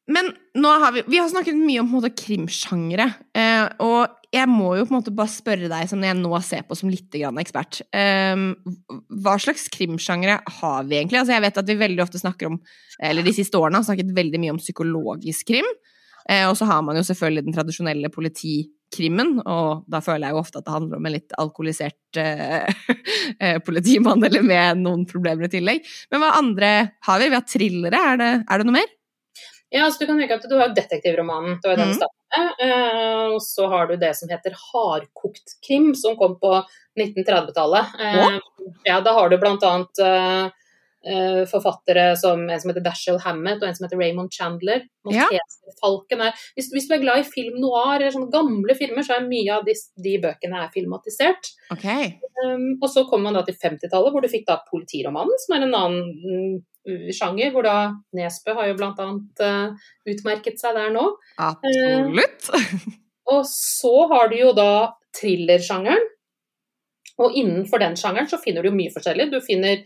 [0.10, 3.06] Men nå har vi, vi har snakket mye om måte, krimsjangre.
[3.38, 6.66] Eh, og jeg må jo på en måte bare spørre deg, som jeg nå ser
[6.66, 8.42] på som litt ekspert eh,
[9.24, 11.22] Hva slags krimsjangre har vi egentlig?
[11.22, 12.60] Altså jeg vet at vi veldig ofte snakker om
[13.02, 15.70] Eller de siste årene har snakket veldig mye om psykologisk krim.
[16.30, 20.42] Eh, og så har man jo selvfølgelig den tradisjonelle politikrimmen, og da føler jeg jo
[20.44, 25.54] ofte at det handler om en litt alkoholisert uh, politimann, eller med noen problemer i
[25.56, 25.90] tillegg.
[26.14, 26.72] Men hva andre
[27.08, 27.32] har vi?
[27.32, 28.94] Vi har thrillere, er det, er det noe mer?
[29.70, 31.60] Ja, så du kan tenke at du har detektivromanen.
[31.62, 32.16] Du har den mm.
[32.30, 36.52] Uh, og så har du det som heter hardkokt krim, som kom på
[37.00, 37.96] 1930-tallet.
[37.98, 38.38] Uh,
[38.84, 40.52] ja, da har du blant annet uh,
[41.50, 44.82] forfattere som en som heter Dashiell Hammett og en som heter Raymond Chandler.
[45.08, 45.30] Ja.
[45.32, 49.30] Er, hvis, hvis, du er glad i film noir eller sånne gamle filmer, så er
[49.30, 51.54] mye av de, de bøkene er filmatisert.
[51.72, 52.12] Okay.
[52.44, 55.68] Um, og så kommer man da til 50-tallet, hvor du fikk da politiromanen, som er
[55.70, 56.60] en annen
[57.16, 57.78] sjanger, hvor da
[58.18, 59.10] Nesbø har jo bl.a.
[59.40, 61.06] Uh, utmerket seg der nå.
[61.40, 62.50] Absolutt.
[62.52, 62.88] Uh,
[63.36, 64.72] og så har du jo da
[65.20, 66.08] thrillersjangeren.
[67.20, 69.28] Og innenfor den sjangeren så finner du jo mye forskjellig.
[69.34, 69.82] Du finner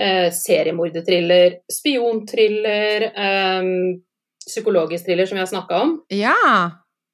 [0.00, 3.70] uh, seriemorderthriller, spionthriller, eh,
[4.48, 5.96] psykologisk thriller, som vi har snakka om.
[6.14, 6.34] Ja.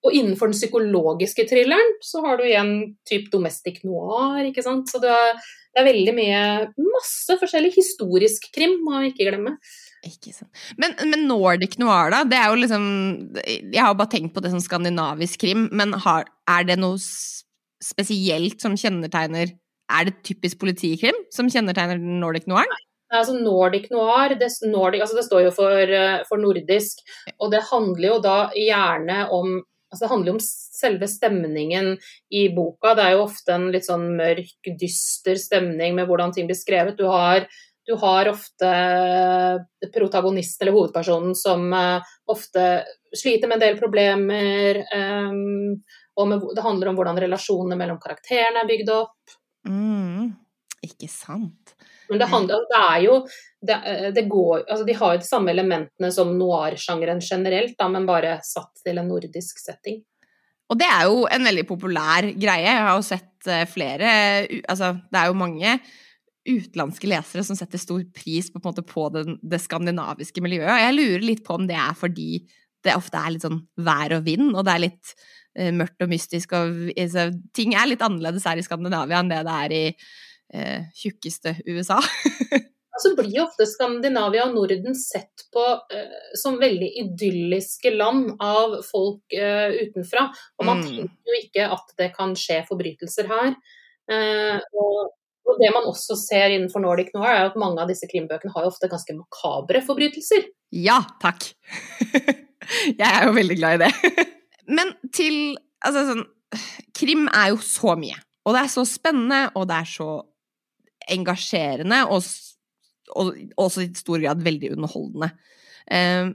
[0.05, 2.75] Og innenfor den psykologiske thrilleren så har du igjen
[3.09, 4.91] type domestic noir, ikke sant.
[4.93, 5.41] Så det er,
[5.73, 6.43] det er veldig mye
[6.95, 9.57] Masse forskjellig historisk krim, må vi ikke glemme.
[10.05, 10.51] Ikke sant.
[10.77, 12.21] Men, men, Nordic noir, da?
[12.29, 12.85] Det er jo liksom
[13.41, 17.01] Jeg har bare tenkt på det som skandinavisk krim, men har, er det noe
[17.85, 19.55] spesielt som kjennetegner
[19.93, 22.69] Er det typisk politikrim som kjennetegner Nordic noir?
[23.15, 25.93] Altså Nordic noir, det, Nordic, altså det står jo for,
[26.29, 27.03] for, nordisk,
[27.37, 29.61] og det handler jo da gjerne om
[29.95, 30.43] Altså, det handler jo om
[30.75, 31.89] selve stemningen
[32.35, 32.97] i boka.
[32.99, 36.99] Det er jo ofte en litt sånn mørk, dyster stemning med hvordan ting blir skrevet.
[36.99, 37.47] Du har,
[37.87, 38.73] du har ofte
[39.95, 42.65] protagonisten eller hovedpersonen som uh, ofte
[43.15, 44.83] sliter med en del problemer.
[46.19, 49.39] Og det handler om hvordan relasjonene mellom karakterene er bygd opp.
[49.69, 50.33] Mm,
[50.85, 51.75] ikke sant.
[52.11, 53.19] Men det, handler, det er jo
[53.65, 57.89] det, eh, det går, altså De har jo de samme elementene som noir-sjangeren generelt, da,
[57.93, 60.03] men bare satt til en nordisk setting.
[60.73, 62.65] Og det er jo en veldig populær greie.
[62.67, 64.11] Jeg har jo sett eh, flere
[64.65, 65.79] Altså, det er jo mange
[66.45, 70.73] utenlandske lesere som setter stor pris på, på, på den, det skandinaviske miljøet.
[70.73, 72.45] Og jeg lurer litt på om det er fordi
[72.85, 75.15] det ofte er litt sånn vær og vind, og det er litt
[75.55, 79.59] mørkt og mystisk, og altså, ting er litt annerledes her i Skandinavia enn det det
[79.65, 82.01] er i uh, tjukkeste USA.
[82.95, 89.37] altså blir ofte Skandinavia og Norden sett på uh, som veldig idylliske land av folk
[89.39, 90.29] uh, utenfra.
[90.59, 90.89] Og man mm.
[90.89, 93.55] tenker jo ikke at det kan skje forbrytelser her.
[94.11, 95.15] Uh, og
[95.45, 98.65] og det man også ser innenfor Nordic Noir, er at mange av disse krimbøkene har
[98.65, 100.47] jo ofte ganske makabre forbrytelser.
[100.73, 101.51] Ja, takk.
[103.01, 103.91] Jeg er jo veldig glad i det.
[104.71, 106.23] Men til Altså sånn
[106.97, 108.17] Krim er jo så mye.
[108.47, 110.09] Og det er så spennende, og det er så
[111.13, 112.29] engasjerende, og,
[113.19, 115.31] og også i stor grad veldig underholdende.
[115.91, 116.31] Eh,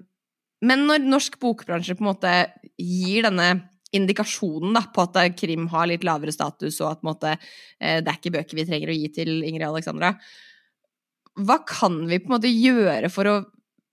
[0.67, 2.33] men når norsk bokbransje på en måte
[2.75, 3.47] gir denne
[3.95, 7.35] indikasjonen da, på at krim har litt lavere status, og at måte,
[7.79, 10.13] eh, det er ikke bøker vi trenger å gi til Ingrid Alexandra.
[11.39, 13.37] Hva kan vi på en måte gjøre for å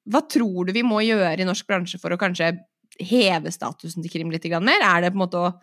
[0.06, 2.52] Hva tror du vi må gjøre i norsk bransje for å kanskje
[3.02, 4.82] heve statusen til krim litt mer?
[4.82, 5.54] Er det på en måte å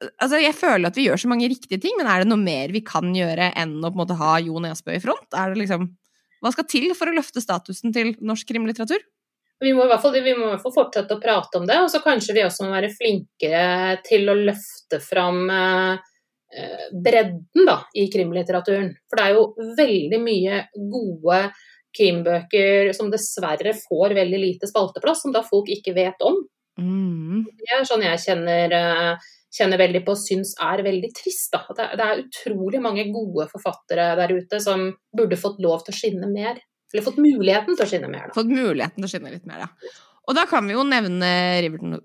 [0.00, 2.70] Altså, jeg føler at vi gjør så mange riktige ting, men er det noe mer
[2.72, 5.26] vi kan gjøre enn å på en måte ha Jo Nesbø i front?
[5.36, 5.90] Er det liksom
[6.40, 9.02] Hva skal til for å løfte statusen til norsk krimlitteratur?
[9.60, 12.32] Vi må, i hvert fall, vi må fortsette å prate om det, og så kanskje
[12.38, 16.00] vi også må være flinkere til å løfte fram eh,
[16.96, 18.94] bredden da, i krimlitteraturen.
[19.04, 20.62] For det er jo veldig mye
[20.94, 21.42] gode
[21.96, 26.40] krimbøker som dessverre får veldig lite spalteplass, som da folk ikke vet om.
[26.80, 27.44] Mm.
[27.60, 31.56] Det er sånn jeg kjenner, eh, kjenner veldig på og syns er veldig trist.
[31.76, 36.00] Det, det er utrolig mange gode forfattere der ute som burde fått lov til å
[36.00, 36.60] skinne mer.
[36.90, 38.36] Eller fått muligheten til å skinne mer, da.
[38.38, 39.92] Fått muligheten til å skinne litt mer, ja.
[40.28, 41.28] Og da kan vi jo nevne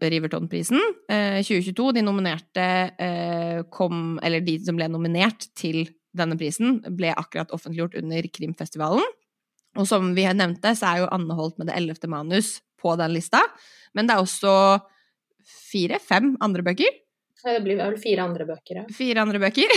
[0.01, 0.79] Riverton-prisen
[1.11, 1.91] eh, 2022.
[1.97, 2.63] De nominerte
[2.97, 5.83] eh, kom Eller de som ble nominert til
[6.15, 9.03] denne prisen, ble akkurat offentliggjort under Krimfestivalen.
[9.75, 13.15] Og som vi nevnte, så er jo Anne Holt med det ellevte manus på den
[13.15, 13.41] lista.
[13.95, 14.53] Men det er også
[15.71, 17.01] fire-fem andre bøker
[17.53, 18.85] det blir vel fire andre bøker, ja.
[18.93, 19.73] Fire andre bøker.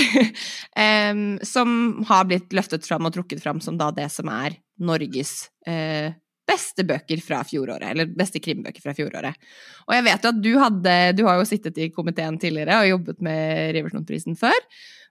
[1.12, 1.74] um, som
[2.08, 6.08] har blitt løftet fram og trukket fram som da det som er Norges uh,
[6.48, 7.90] beste bøker fra fjoråret.
[7.92, 9.48] Eller beste krimbøker fra fjoråret.
[9.88, 12.92] Og jeg vet jo at du hadde Du har jo sittet i komiteen tidligere og
[12.94, 14.56] jobbet med Riverton-prisen før.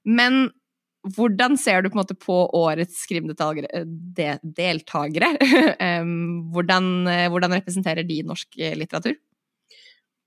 [0.08, 0.48] Men
[1.16, 3.84] hvordan ser du på, på årets krimdeltakere?
[6.02, 6.12] um,
[6.54, 6.92] hvordan,
[7.32, 9.18] hvordan representerer de norsk litteratur?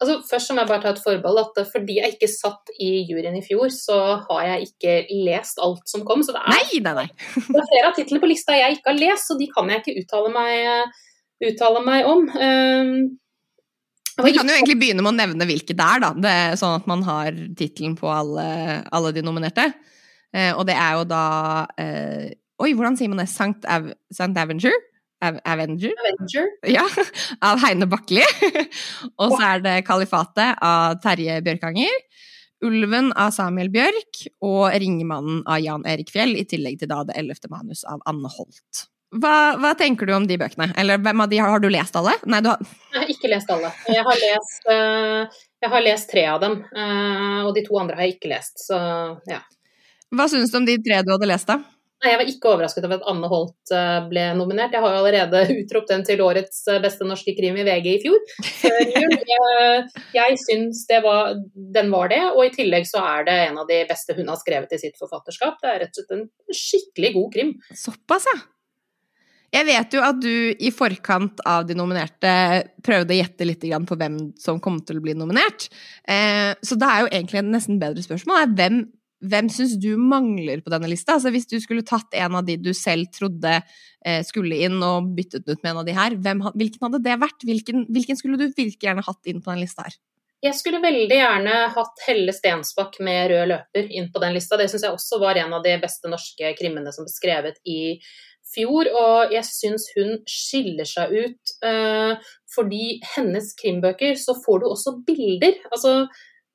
[0.00, 3.36] Altså, først må jeg bare ta et forbehold at fordi jeg ikke satt i juryen
[3.36, 3.98] i fjor, så
[4.30, 4.94] har jeg ikke
[5.26, 6.22] lest alt som kom.
[6.24, 7.08] Så det er, nei, nei, nei.
[7.52, 9.82] det er flere av titlene på lista jeg ikke har lest, så de kan jeg
[9.82, 11.02] ikke uttale meg,
[11.50, 12.24] uttale meg om.
[12.32, 12.94] Um,
[14.24, 16.10] vi kan jo egentlig begynne med å nevne hvilke det er, da.
[16.16, 18.46] Det er sånn at man har tittelen på alle,
[18.88, 19.68] alle, de nominerte.
[20.30, 21.24] Uh, og det er jo da
[21.66, 22.28] uh,
[22.60, 23.30] Oi, hvordan sier man det?
[23.32, 23.64] St.
[23.72, 23.88] Av
[24.42, 24.74] Avenger?
[25.20, 25.92] Avenger?
[25.96, 26.46] Avenger.
[26.68, 26.84] Ja,
[27.48, 28.24] av Heine Bakkeli.
[29.20, 31.96] og så er det Kalifatet av Terje Bjørkanger.
[32.64, 37.16] Ulven av Samuel Bjørk og Ringemannen av Jan Erik Fjell, i tillegg til da det
[37.16, 38.84] ellevte manus av Anne Holt.
[39.10, 40.68] Hva, hva, tenker du om de bøkene?
[40.78, 42.12] Eller hvem av de har, har du lest alle?
[42.30, 42.60] Nei, du har...
[42.92, 43.72] Jeg har ikke lest alle.
[43.90, 46.60] Jeg har lest, uh, jeg har lest tre av dem,
[47.48, 48.78] og de to andre har jeg ikke lest, så
[49.28, 49.40] ja.
[50.10, 51.60] Hva syns du om de tre du hadde lest, da?
[52.00, 54.72] Nei, Jeg var ikke overrasket over at Anne Holt eh, ble nominert.
[54.72, 57.98] Jeg har jo allerede utropt den til årets eh, beste norske krim i VG i
[58.04, 58.22] fjor.
[59.30, 59.82] Jeg,
[60.14, 61.36] jeg syns var,
[61.74, 64.38] den var det, og i tillegg så er det en av de beste hun har
[64.40, 65.60] skrevet i sitt forfatterskap.
[65.62, 67.52] Det er rett og slett en skikkelig god krim.
[67.78, 68.40] Såpass, ja.
[69.50, 72.32] Jeg vet jo at du i forkant av de nominerte
[72.86, 75.66] prøvde å gjette litt på hvem som kom til å bli nominert.
[76.06, 78.52] Eh, så det er jo egentlig et nesten bedre spørsmål.
[78.58, 78.84] Hvem
[79.20, 81.16] hvem syns du mangler på denne lista?
[81.16, 85.10] Altså Hvis du skulle tatt en av de du selv trodde eh, skulle inn, og
[85.16, 87.44] byttet ut med en av de her, hvem, hvilken hadde det vært?
[87.44, 89.98] Hvilken, hvilken, skulle du virkelig gjerne hatt inn på den lista her?
[90.40, 94.56] Jeg skulle veldig gjerne hatt Helle Stensbakk med rød løper inn på den lista.
[94.56, 97.98] Det syns jeg også var en av de beste norske krimmene som ble skrevet i
[98.54, 98.88] fjor.
[98.88, 104.96] Og jeg syns hun skiller seg ut eh, fordi hennes krimbøker så får du også
[105.04, 105.60] bilder.
[105.68, 106.08] Altså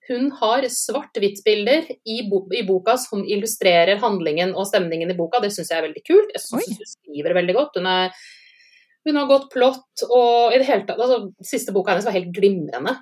[0.08, 2.20] hun har svart-hvitt-bilder i,
[2.60, 5.42] i, boka som illustrerer handlingen og stemningen i boka.
[5.42, 6.34] Det syns jeg er veldig kult.
[6.36, 7.80] Jeg syns hun skriver veldig godt.
[7.80, 8.14] Hun, er,
[9.08, 12.30] hun, har godt plott og i det hele tatt altså, Siste boka hennes var helt
[12.36, 13.00] glimrende.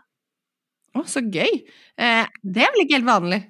[0.94, 1.60] Å, så gøy.
[2.00, 3.44] Eh, det er vel ikke helt vanlig?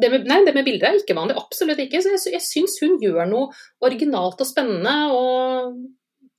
[0.00, 1.40] Det med, nei, det med bilder er ikke vanlig.
[1.40, 2.04] Absolutt ikke.
[2.04, 3.48] Så jeg, jeg syns hun gjør noe
[3.86, 4.96] originalt og spennende.
[5.16, 5.78] Og,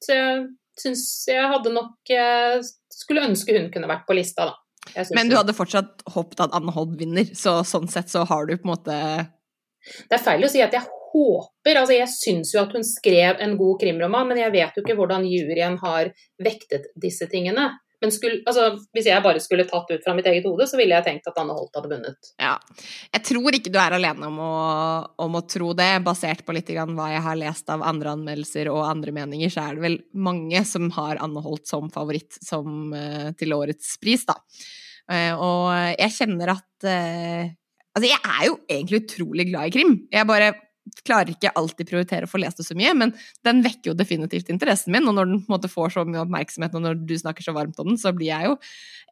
[0.05, 0.41] så jeg
[0.81, 2.11] syns jeg hadde nok
[2.91, 4.60] Skulle ønske hun kunne vært på lista, da.
[5.15, 8.55] Men du hadde fortsatt håpet at Anne Hodd vinner, så sånn sett så har du
[8.57, 8.97] på en måte
[10.09, 13.41] Det er feil å si at jeg håper Altså, jeg syns jo at hun skrev
[13.43, 17.69] en god krimroman, men jeg vet jo ikke hvordan juryen har vektet disse tingene.
[18.01, 20.95] Men skulle, altså, hvis jeg bare skulle tatt ut fra mitt eget hode, så ville
[20.97, 22.31] jeg tenkt at Anne Holt hadde vunnet.
[22.41, 22.55] Ja.
[23.13, 24.55] Jeg tror ikke du er alene om å,
[25.21, 28.87] om å tro det, basert på litt hva jeg har lest av andre anmeldelser og
[28.87, 33.29] andre meninger, så er det vel mange som har Anne Holt som favoritt som, uh,
[33.37, 34.39] til årets pris, da.
[35.11, 35.65] Uh, og
[35.99, 37.57] jeg kjenner at uh,
[37.91, 39.95] Altså, jeg er jo egentlig utrolig glad i krim.
[40.15, 40.53] Jeg bare
[41.05, 43.13] klarer ikke alltid prioritere å få lest det så mye, men
[43.45, 45.07] den vekker jo definitivt interessen min.
[45.09, 47.55] Og når den på en måte får så mye oppmerksomhet, og når du snakker så
[47.55, 48.57] varmt om den, så blir jeg jo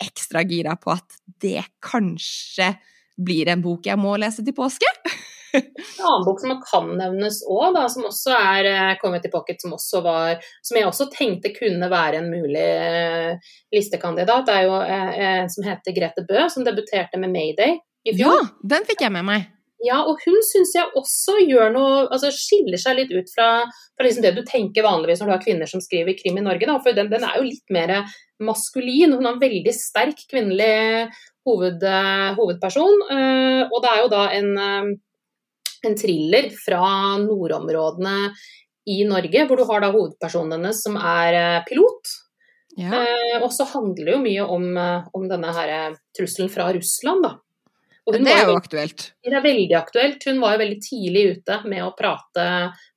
[0.05, 2.73] ekstra gira på at det kanskje
[3.19, 4.89] blir en bok jeg må lese til påske.
[5.49, 9.73] En annen bok som kan nevnes òg, som også er uh, kommet i pocket, som,
[10.05, 12.67] var, som jeg også tenkte kunne være en mulig
[13.73, 18.13] listekandidat listekandidat, er jo uh, en som heter Grete Bø, som debuterte med Mayday i
[18.13, 18.43] fjor.
[18.43, 19.49] Ja, den fikk jeg med meg.
[19.79, 23.63] Ja, og hun syns jeg også gjør noe Altså skiller seg litt ut fra,
[23.95, 26.67] fra liksom det du tenker vanligvis når du har kvinner som skriver krim i Norge.
[26.67, 26.77] Da.
[26.83, 27.93] For den, den, er jo litt mer
[28.43, 29.15] maskulin.
[29.15, 31.07] Hun har en veldig sterk kvinnelig
[31.47, 31.85] hoved,
[32.39, 33.05] hovedperson.
[33.07, 34.89] Uh, og det er jo da en, uh,
[35.87, 36.83] en thriller fra
[37.23, 38.17] nordområdene
[38.89, 42.17] i Norge, hvor du har da hovedpersonen hennes som er pilot.
[42.79, 43.01] Ja.
[43.41, 44.65] og så handler det jo mye om,
[45.17, 47.31] om denne her trusselen fra Russland, da.
[48.15, 49.05] Det er jo aktuelt.
[49.23, 50.25] Det er veldig aktuelt.
[50.25, 52.47] Hun var jo veldig tidlig ute med å prate,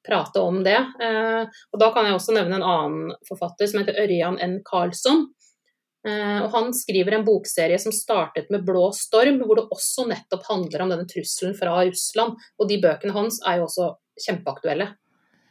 [0.07, 0.79] prate om det.
[0.79, 4.59] Eh, og da kan jeg også nevne en annen forfatter som heter Ørjan N.
[4.66, 5.27] Karlsson.
[6.09, 10.48] Eh, og han skriver en bokserie som startet med 'Blå storm', hvor det også nettopp
[10.51, 12.37] handler om denne trusselen fra Russland.
[12.59, 13.92] Og de bøkene hans er jo også
[14.27, 14.92] kjempeaktuelle.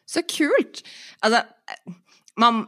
[0.08, 0.84] Så kult!
[1.24, 1.45] Altså
[2.39, 2.65] man,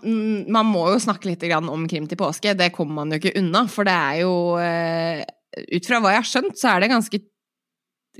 [0.47, 3.65] man, må jo snakke litt om krim til påske, det kommer man jo ikke unna.
[3.71, 7.19] For det er jo eh, ut fra hva jeg har skjønt, så er det ganske,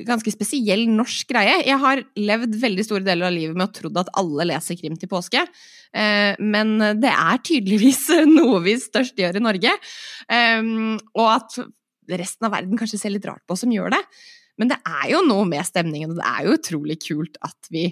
[0.08, 1.60] ganske spesiell norsk greie.
[1.67, 4.98] Jeg har levd veldig store deler av livet med å trodd at alle leser krim
[5.00, 5.46] til påske.
[5.93, 8.06] Eh, men det er tydeligvis
[8.38, 9.74] noe vi størst gjør i Norge.
[10.34, 11.60] Ehm, og at
[12.19, 14.02] resten av verden kanskje ser litt rart på oss som gjør det.
[14.60, 17.88] Men det er jo noe med stemningen, og det er jo utrolig kult at vi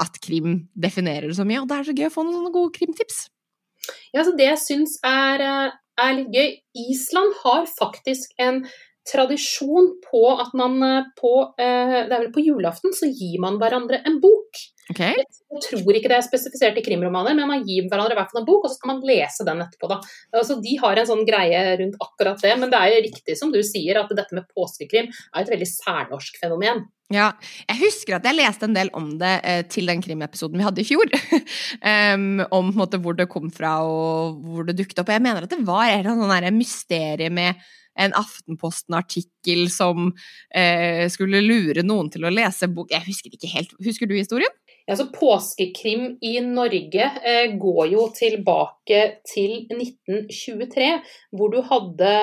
[0.00, 1.62] at krim definerer det så mye.
[1.62, 3.26] Og det er så gøy å få noen sånne gode krimtips.
[4.14, 6.50] Ja, så Det jeg syns er eh, er litt gøy.
[6.88, 8.62] Island har faktisk en
[9.08, 13.58] tradisjon på at man eh, på, eh, det er vel på julaften så gir man
[13.62, 14.62] hverandre en bok.
[14.90, 15.14] Okay.
[15.14, 18.64] Jeg tror ikke det er spesifisert i krimromaner, men man gir hverandre hver en bok,
[18.64, 19.90] og så skal man lese den etterpå.
[19.92, 20.00] Da.
[20.34, 23.52] Altså, de har en sånn greie rundt akkurat det, men det er jo riktig som
[23.54, 26.84] du sier, at dette med påskekrim er et veldig særnorsk fenomen.
[27.12, 27.28] Ja,
[27.68, 30.80] jeg husker at jeg leste en del om det eh, til den krimepisoden vi hadde
[30.80, 31.12] i fjor.
[32.16, 35.12] um, om måte, hvor det kom fra og hvor det dukket opp.
[35.12, 37.60] Og jeg mener at det var et sånn mysterium med
[38.00, 40.12] en Aftenposten-artikkel som
[40.56, 43.74] eh, skulle lure noen til å lese bok Jeg husker ikke helt.
[43.84, 44.52] Husker du historien?
[44.86, 50.88] Ja, så Påskekrim i Norge eh, går jo tilbake til 1923,
[51.38, 52.14] hvor du hadde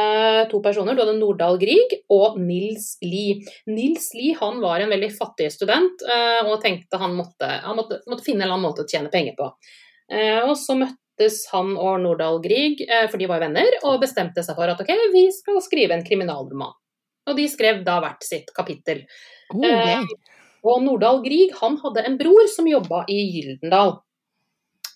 [0.51, 0.97] to personer.
[0.97, 3.39] Du hadde Nordahl Grieg og Nils Lie.
[3.69, 8.01] Nils Lie han var en veldig fattig student eh, og tenkte han måtte, han måtte,
[8.11, 9.53] måtte finne en eller annen måte å tjene penger på.
[10.11, 14.43] Eh, og så møttes han og Nordahl Grieg, eh, for de var venner, og bestemte
[14.43, 16.75] seg for at ok, vi skal skrive en kriminalroman.
[17.29, 19.05] Og de skrev da hvert sitt kapittel.
[19.53, 20.03] Oh, okay.
[20.63, 23.97] Og Nordahl Grieg han hadde en bror som jobba i Gyldendal.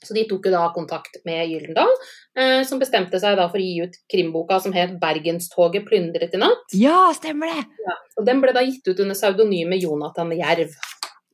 [0.04, 1.91] Så de tok jo da kontakt med Gyldendal,
[2.36, 6.41] eh, som bestemte seg da for å gi ut krimboka som het 'Bergenstoget plyndret i
[6.41, 6.76] natt'.
[6.76, 7.63] Ja, stemmer det!
[7.88, 10.76] Ja, og Den ble da gitt ut under pseudonymet Jonathan Jerv.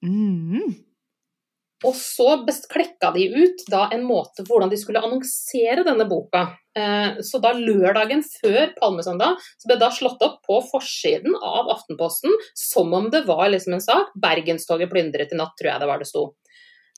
[0.03, 0.75] Mm.
[1.87, 2.33] Og så
[2.71, 6.41] klekka de ut da en måte for hvordan de skulle annonsere denne boka.
[6.75, 11.71] Eh, så da lørdagen før Palmesøndag så ble det da slått opp på forsiden av
[11.71, 14.11] Aftenposten som om det var liksom en sak.
[14.15, 16.25] 'Bergenstoget plyndret i natt', tror jeg det var det sto.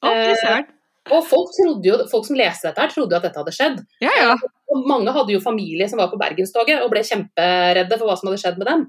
[0.02, 0.64] Eh,
[1.10, 1.54] og folk,
[1.86, 3.78] jo, folk, som leste dette, her, trodde jo at dette hadde skjedd.
[4.04, 4.34] Ja, ja.
[4.72, 8.30] Og mange hadde jo familie som var på Bergenstoget og ble kjemperedde for hva som
[8.30, 8.86] hadde skjedd med dem.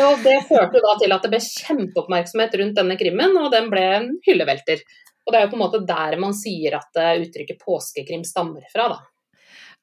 [0.00, 3.86] Og Det førte da til at det ble kjempeoppmerksomhet rundt denne krimmen, og den ble
[3.98, 4.84] en hyllevelter.
[5.26, 8.64] Og Det er jo på en måte der man sier at eh, uttrykket påskekrim stammer
[8.72, 8.88] fra.
[8.94, 9.02] da.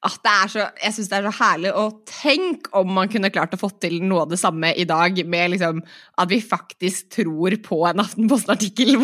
[0.00, 1.70] Ah, så, jeg syns det er så herlig.
[1.76, 5.18] å tenke om man kunne klart å få til noe av det samme i dag,
[5.28, 8.96] med liksom at vi faktisk tror på en Aftenposten-artikkel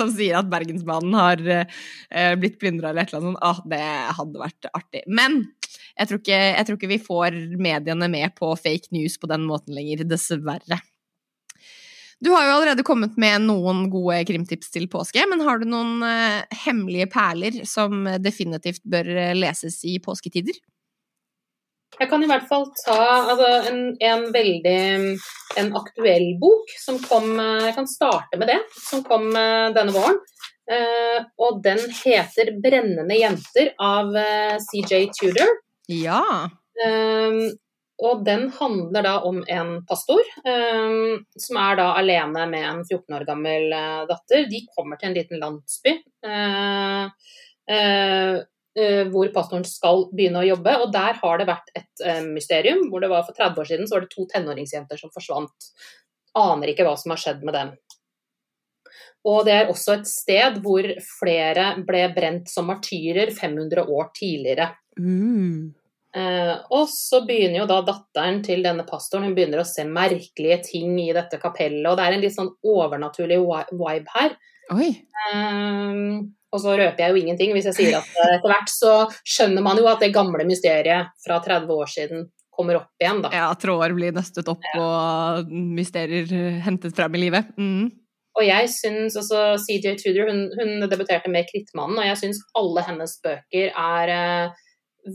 [0.00, 3.44] som sier at Bergensbanen har uh, blitt plyndra eller et eller annet sånt.
[3.46, 5.04] Ah, det hadde vært artig.
[5.06, 5.38] Men
[6.00, 9.44] jeg tror, ikke, jeg tror ikke vi får mediene med på fake news på den
[9.44, 10.80] måten lenger, dessverre.
[12.20, 16.02] Du har jo allerede kommet med noen gode krimtips til påske, men har du noen
[16.04, 20.56] uh, hemmelige perler som definitivt bør leses i påsketider?
[22.00, 22.98] Jeg kan i hvert fall ta
[23.32, 24.76] altså, en, en, veldig
[25.60, 30.20] en aktuell bok som kom Jeg kan starte med det, som kom denne våren.
[31.42, 34.14] Og den heter 'Brennende jenter' av
[34.70, 35.50] CJ Tudor.
[35.90, 36.48] Ja.
[36.80, 37.50] Um,
[38.00, 43.16] og den handler da om en pastor um, som er da alene med en 14
[43.18, 44.46] år gammel uh, datter.
[44.48, 47.10] De kommer til en liten landsby uh,
[47.74, 48.38] uh,
[49.10, 50.76] hvor pastoren skal begynne å jobbe.
[50.80, 52.86] Og der har det vært et mysterium.
[52.88, 55.72] hvor det var For 30 år siden så var det to tenåringsjenter som forsvant.
[56.38, 57.74] Aner ikke hva som har skjedd med dem.
[59.28, 60.86] Og det er også et sted hvor
[61.18, 64.70] flere ble brent som martyrer 500 år tidligere.
[64.96, 65.74] Mm.
[66.16, 70.58] Eh, og så begynner jo da datteren til denne pastoren hun begynner å se merkelige
[70.72, 71.86] ting i dette kapellet.
[71.86, 73.38] Og det er en litt sånn overnaturlig
[73.70, 74.34] vibe her.
[74.74, 75.94] Eh,
[76.50, 78.92] og så røper jeg jo ingenting hvis jeg sier at eh, etter hvert så
[79.22, 82.28] skjønner man jo at det gamle mysteriet fra 30 år siden
[82.60, 83.30] kommer opp igjen, da.
[83.32, 84.82] Ja, tråder blir nøstet opp ja.
[84.82, 86.26] og mysterier
[86.66, 87.54] hentet frem i livet.
[87.56, 87.86] Mm.
[88.38, 92.84] Og jeg syns også CJ Tudor, hun, hun debuterte med 'Krittmannen', og jeg syns alle
[92.86, 94.12] hennes bøker er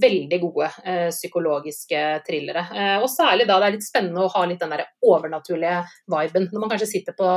[0.02, 2.66] veldig gode eh, psykologiske thrillere.
[2.74, 6.50] Eh, og særlig da det er litt spennende å ha litt den der overnaturlige viben.
[6.52, 7.36] Når man kanskje sitter på,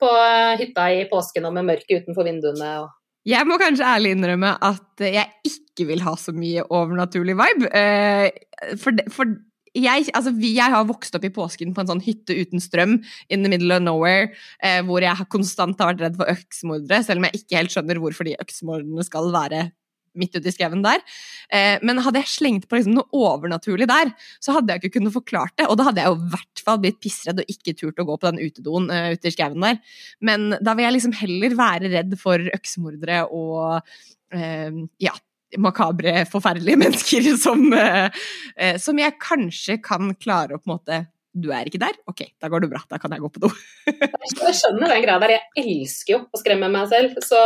[0.00, 0.12] på
[0.60, 2.70] hytta i påsken og med mørket utenfor vinduene.
[2.84, 2.94] Og...
[3.28, 7.70] Jeg må kanskje ærlig innrømme at jeg ikke vil ha så mye overnaturlig vibe.
[7.76, 9.36] Eh, for, for
[9.76, 13.44] jeg, altså, jeg, har vokst opp i påsken på en sånn hytte uten strøm in
[13.44, 14.30] the middle of nowhere,
[14.64, 18.00] eh, hvor jeg konstant har vært redd for øksmordere, selv om jeg ikke helt skjønner
[18.02, 19.68] hvorfor de øksmorderne skal være
[20.20, 21.02] midt ute i skauen der.
[21.54, 24.12] Eh, men hadde jeg slengt på liksom noe overnaturlig der,
[24.44, 25.68] så hadde jeg ikke kunnet forklart det.
[25.68, 28.18] Og da hadde jeg jo i hvert fall blitt pissredd og ikke turt å gå
[28.18, 29.80] på den utedoen uh, ute i skauen der.
[30.24, 35.14] Men da vil jeg liksom heller være redd for øksemordere og uh, ja,
[35.58, 37.62] makabre, forferdelige mennesker som,
[38.82, 40.98] som jeg kanskje kan klare å på en måte
[41.42, 41.96] du er ikke der?
[42.10, 42.82] Ok, da går det bra.
[42.90, 43.50] Da kan jeg gå på do.
[43.88, 45.34] jeg skjønner den greia der.
[45.36, 47.18] Jeg elsker jo å skremme meg selv.
[47.24, 47.40] Så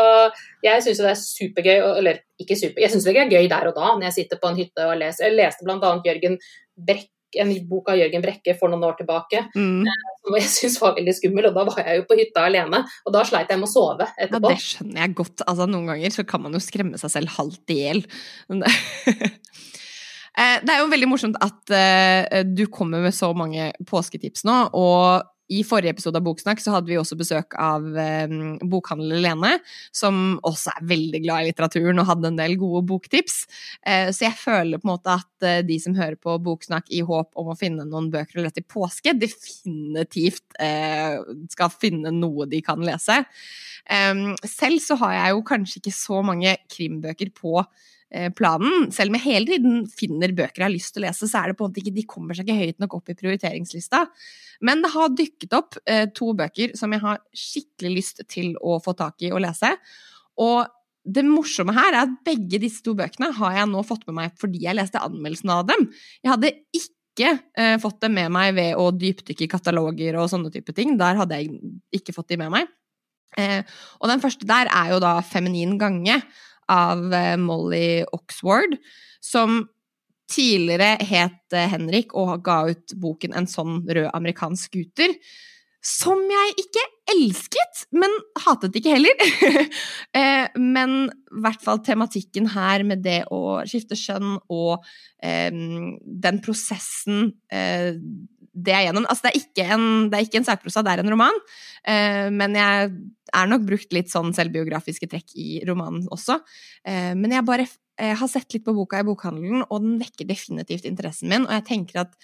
[0.65, 3.71] jeg syns jo det er supergøy, eller ikke super, jeg syns det er gøy der
[3.71, 5.29] og da når jeg sitter på en hytte og leser.
[5.29, 5.93] Jeg leste bl.a.
[6.07, 6.39] Jørgen
[6.73, 7.11] Brekk,
[7.43, 9.87] en bok av Jørgen Brekke for noen år tilbake mm.
[9.89, 12.83] Eh, som jeg syntes var veldig skummel, og da var jeg jo på hytta alene.
[13.07, 14.53] Og da sleit jeg med å sove etterpå.
[14.53, 15.45] Ja, det skjønner jeg godt.
[15.47, 18.05] Altså, noen ganger så kan man jo skremme seg selv halvt i hjel.
[20.39, 24.57] Eh, det er jo veldig morsomt at uh, du kommer med så mange påsketips nå.
[24.79, 29.51] Og i forrige episode av Boksnakk så hadde vi også besøk av um, bokhandler Lene,
[29.93, 33.43] som også er veldig glad i litteraturen og hadde en del gode boktips.
[33.85, 37.53] Så jeg føler på en måte at de som hører på Boksnakk i håp om
[37.53, 43.21] å finne noen bøker å lese i påske, definitivt skal finne noe de kan lese.
[43.93, 48.02] Um, selv så har jeg jo kanskje ikke så mange krimbøker på Eh,
[48.37, 48.91] planen.
[48.95, 51.51] Selv om jeg hele tiden finner bøker jeg har lyst til å lese, så er
[51.51, 54.03] det på en måte ikke, de kommer seg ikke høyt nok opp i prioriteringslista.
[54.69, 58.79] Men det har dykket opp eh, to bøker som jeg har skikkelig lyst til å
[58.85, 59.73] få tak i og lese.
[60.45, 60.67] Og
[61.03, 64.37] det morsomme her er at begge disse to bøkene har jeg nå fått med meg
[64.39, 65.89] fordi jeg leste anmeldelsen av dem.
[66.23, 70.53] Jeg hadde ikke ikke fått dem med meg ved å dypdykke i kataloger og sånne
[70.53, 70.95] type ting.
[70.97, 71.59] Der hadde jeg
[71.93, 72.71] ikke fått dem med meg.
[73.37, 73.65] Eh,
[74.01, 76.19] og den første der er jo da Feminin gange
[76.71, 78.77] av eh, Molly Oxford,
[79.23, 79.63] som
[80.33, 85.15] tidligere het eh, Henrik og ga ut boken En sånn rød amerikansk scooter.
[85.83, 88.13] Som jeg ikke elsket, men
[88.45, 89.23] hatet ikke heller.
[90.13, 94.83] Eh, men i hvert fall tematikken her med det å skifte skjønn og
[95.25, 97.97] um, den prosessen uh,
[98.53, 99.07] det er gjennom.
[99.09, 101.41] Altså, det er ikke en, det en sakprosa, det er en roman.
[101.89, 102.93] uh, men jeg
[103.37, 106.39] er nok brukt litt sånn selvbiografiske trekk i romanen også.
[106.89, 107.69] Eh, men jeg bare
[108.01, 111.45] jeg har sett litt på boka i bokhandelen, og den vekker definitivt interessen min.
[111.45, 112.15] Og jeg tenker at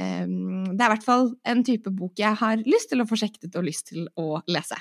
[0.00, 3.18] eh, det er i hvert fall en type bok jeg har lyst til å få
[3.20, 4.78] sjekket og lyst til å lese.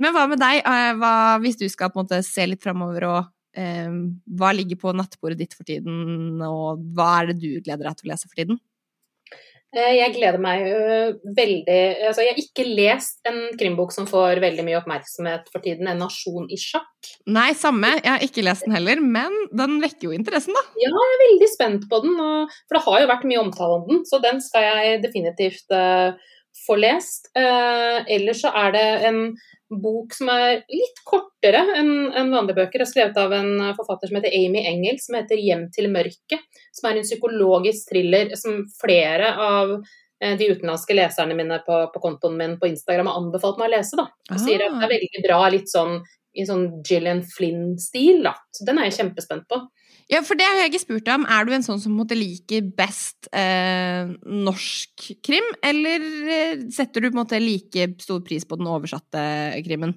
[0.00, 1.12] Men hva med deg, eh, hva,
[1.42, 3.20] hvis du skal på en måte se litt framover og
[3.58, 3.90] eh,
[4.36, 8.10] hva ligger på nattbordet ditt for tiden, og hva er det du gleder deg til
[8.10, 8.60] å lese for tiden?
[9.70, 10.64] Eh, jeg gleder meg
[11.36, 11.76] veldig
[12.08, 16.02] altså Jeg har ikke lest en krimbok som får veldig mye oppmerksomhet for tiden, 'En
[16.02, 17.12] nasjon i sjakk'.
[17.26, 17.92] Nei, samme.
[18.02, 20.62] Jeg har ikke lest den heller, men den vekker jo interessen, da.
[20.74, 22.16] Ja, jeg er veldig spent på den,
[22.66, 26.18] for det har jo vært mye omtale om den, så den skal jeg definitivt uh,
[26.66, 27.30] få lest.
[27.36, 29.22] Eh, ellers så er det en
[29.70, 32.82] bok som er litt kortere enn en vanlige bøker.
[32.82, 36.46] er skrevet av en forfatter som heter Amy Engel, som heter 'Hjem til mørket'.
[36.72, 39.82] Som er en psykologisk thriller som flere av
[40.22, 43.76] eh, de utenlandske leserne mine på, på kontoen min på Instagram har anbefalt meg å
[43.76, 43.96] lese.
[43.96, 44.08] da.
[44.30, 46.02] Og sier at det er veldig bra, litt sånn
[46.34, 48.22] i sånn Gillian Flynn-stil.
[48.22, 48.34] da.
[48.52, 49.66] Så Den er jeg kjempespent på.
[50.10, 51.26] Ja, for det har jeg ikke spurt deg om.
[51.30, 57.10] Er du en sånn som måtte like best eh, norsk krim, eller eh, setter du
[57.10, 59.22] på en måte like stor pris på den oversatte
[59.66, 59.94] krimmen?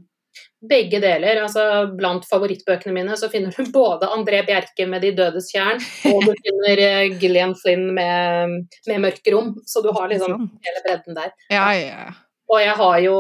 [0.64, 1.42] Begge deler.
[1.44, 1.64] altså
[1.98, 6.34] Blant favorittbøkene mine så finner du både André Bjerke med 'De dødes tjern', og du
[6.46, 6.84] finner
[7.22, 9.56] Glenn Flynn med, med 'Mørke rom'.
[9.66, 11.34] Så du har liksom hele bredden der.
[11.50, 12.14] Ja, ja.
[12.50, 13.18] Og jeg har jo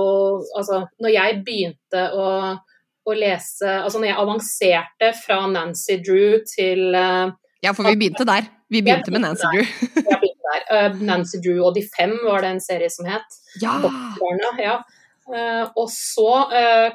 [0.57, 2.27] Altså, når jeg begynte å
[3.03, 7.31] å lese Altså når jeg avanserte fra Nancy Drew til uh,
[7.63, 8.49] Ja, for vi begynte der.
[8.71, 9.69] Vi begynte med Nancy Drew.
[10.09, 10.65] jeg begynte der.
[10.71, 13.39] Uh, Nancy Drew og de fem var det en serie som het.
[13.61, 13.79] Ja!
[14.61, 14.81] ja.
[15.23, 16.27] Uh, og så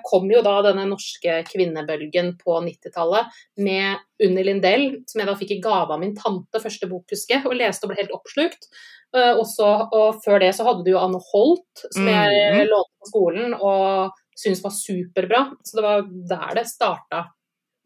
[0.04, 3.32] kom jo da denne norske kvinnebølgen på 90-tallet
[3.64, 7.38] med Unni Lindell, som jeg da fikk i gave av min tante første bok, husker
[7.38, 8.68] jeg, og leste og ble helt oppslukt.
[9.16, 12.64] Uh, også, og, før det så hadde du jo Anne Holt, som jeg mm.
[12.68, 13.54] lånte på skolen.
[13.56, 15.42] og syntes var superbra.
[15.64, 17.24] Så det var der det starta.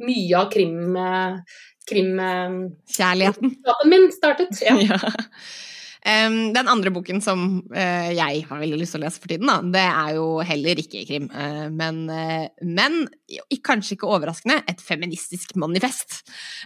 [0.02, 0.96] Mye av krim...
[1.88, 2.16] krim
[2.96, 3.54] Kjærligheten.
[3.90, 4.76] min startet, ja.
[4.80, 4.98] ja.
[6.02, 9.46] Um, den andre boken som uh, jeg har veldig lyst til å lese for tiden,
[9.46, 11.28] da, det er jo heller ikke krim.
[11.30, 13.04] Uh, men, uh, men
[13.62, 16.24] kanskje ikke overraskende, et feministisk manifest.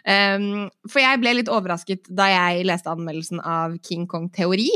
[0.09, 4.71] Um, for jeg ble litt overrasket da jeg leste anmeldelsen av King Kong Teori,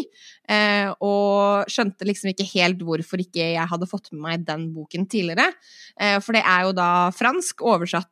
[0.50, 5.44] og skjønte liksom ikke helt hvorfor ikke jeg hadde fått med meg den boken tidligere.
[6.24, 8.10] for det er jo da fransk, oversatt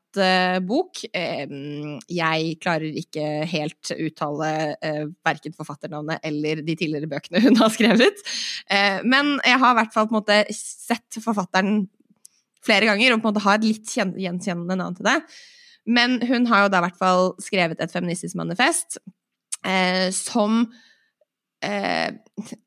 [0.64, 1.02] bok.
[2.08, 4.50] jeg klarer ikke helt uttale
[4.80, 8.24] eh, verken forfatternavnet eller de tidligere bøkene hun har skrevet.
[8.70, 11.86] Uh, men jeg har i hvert fall måte sett forfatteren
[12.64, 15.18] flere ganger og på en måte har et litt gjenkjennende navn til det.
[15.88, 19.00] Men hun har jo da i hvert fall skrevet et feministisk manifest
[19.64, 20.66] uh, som
[21.58, 22.10] Eh,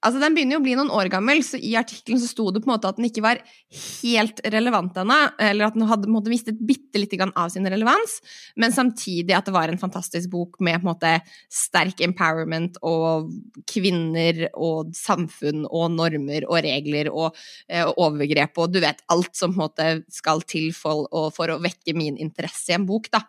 [0.04, 2.60] altså Den begynner jo å bli noen år gammel, så i artikkelen så sto det
[2.60, 3.40] på en måte at den ikke var
[3.72, 8.18] helt relevant ennå, eller at den hadde måte, mistet bitte lite grann av sin relevans,
[8.60, 11.14] men samtidig at det var en fantastisk bok med på en måte
[11.48, 13.32] sterk empowerment og
[13.72, 17.40] kvinner og samfunn og normer og regler og,
[17.72, 21.54] eh, og overgrep og du vet alt som på en måte skal til for, for
[21.54, 23.24] å vekke min interesse i en bok, da.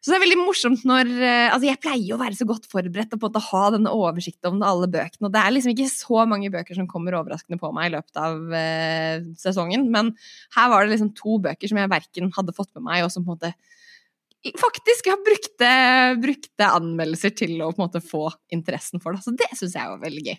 [0.00, 3.14] Så det er veldig morsomt når eh, Altså, jeg pleier å være så godt forberedt
[3.14, 5.88] og på en måte ha denne oversikten om alle bøkene, og det er liksom ikke
[5.92, 10.12] så mange bøker som kommer overraskende på meg i løpet av eh, sesongen, men
[10.56, 13.24] her var det liksom to bøker som jeg verken hadde fått med meg, og som
[13.26, 13.54] på en måte
[14.60, 15.70] faktisk har brukte,
[16.22, 19.24] brukte anmeldelser til å på en måte få interessen for det.
[19.24, 20.36] Så det syns jeg var veldig gøy.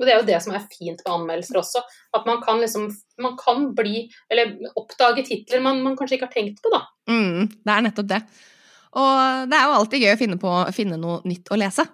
[0.00, 1.82] Og Det er jo det som er fint med anmeldelser også.
[2.16, 2.88] At man kan liksom
[3.22, 6.82] man kan bli, eller oppdage titler man, man kanskje ikke har tenkt på, da.
[7.10, 8.20] Mm, det er nettopp det.
[8.94, 11.86] Og det er jo alltid gøy å finne, på, finne noe nytt å lese.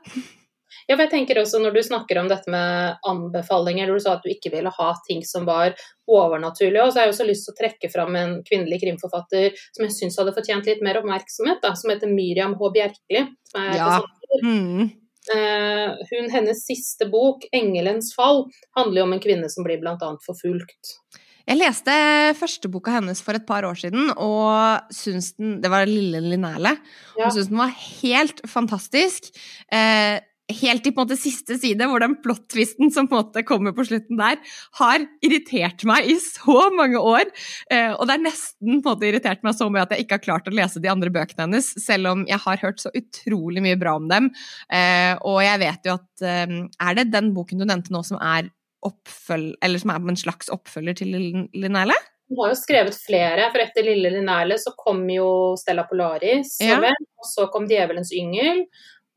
[0.90, 4.16] Ja, for jeg tenker også Når du snakker om dette med anbefalinger, hvor du sa
[4.16, 5.76] at du ikke ville ha ting som var
[6.10, 9.94] overnaturlige, så har jeg også lyst til å trekke fram en kvinnelig krimforfatter som jeg
[9.94, 12.72] syns hadde fortjent litt mer oppmerksomhet, da, som heter Myriam H.
[12.74, 13.22] Bjerkeli.
[13.54, 14.00] ja.
[14.42, 14.90] Mm.
[15.30, 20.10] Uh, hun, hennes siste bok, 'Engelens fall', handler jo om en kvinne som blir bl.a.
[20.26, 20.96] forfulgt.
[21.48, 21.92] Jeg leste
[22.38, 26.76] første boka hennes for et par år siden, og syns den Det var Lille Linerle.
[27.16, 27.28] Ja.
[27.28, 29.30] Og syns den var helt fantastisk.
[29.72, 30.20] Eh,
[30.50, 33.74] helt i på en måte siste side, hvor den plot-twisten som på en måte kommer
[33.76, 34.38] på slutten der,
[34.80, 37.30] har irritert meg i så mange år.
[37.70, 40.18] Eh, og det er nesten på en måte irritert meg så mye at jeg ikke
[40.18, 43.64] har klart å lese de andre bøkene hennes, selv om jeg har hørt så utrolig
[43.64, 44.30] mye bra om dem.
[44.72, 48.20] Eh, og jeg vet jo at eh, Er det den boken du nevnte nå som
[48.20, 48.50] er
[48.86, 51.14] oppfølg, eller som er en slags oppfølger til
[51.52, 51.96] Linnæle?
[52.30, 56.78] Hun har jo skrevet flere, for etter Lille Linnæle så kom jo Stella Polaris, ja.
[56.78, 58.64] og så kom Djevelens yngel.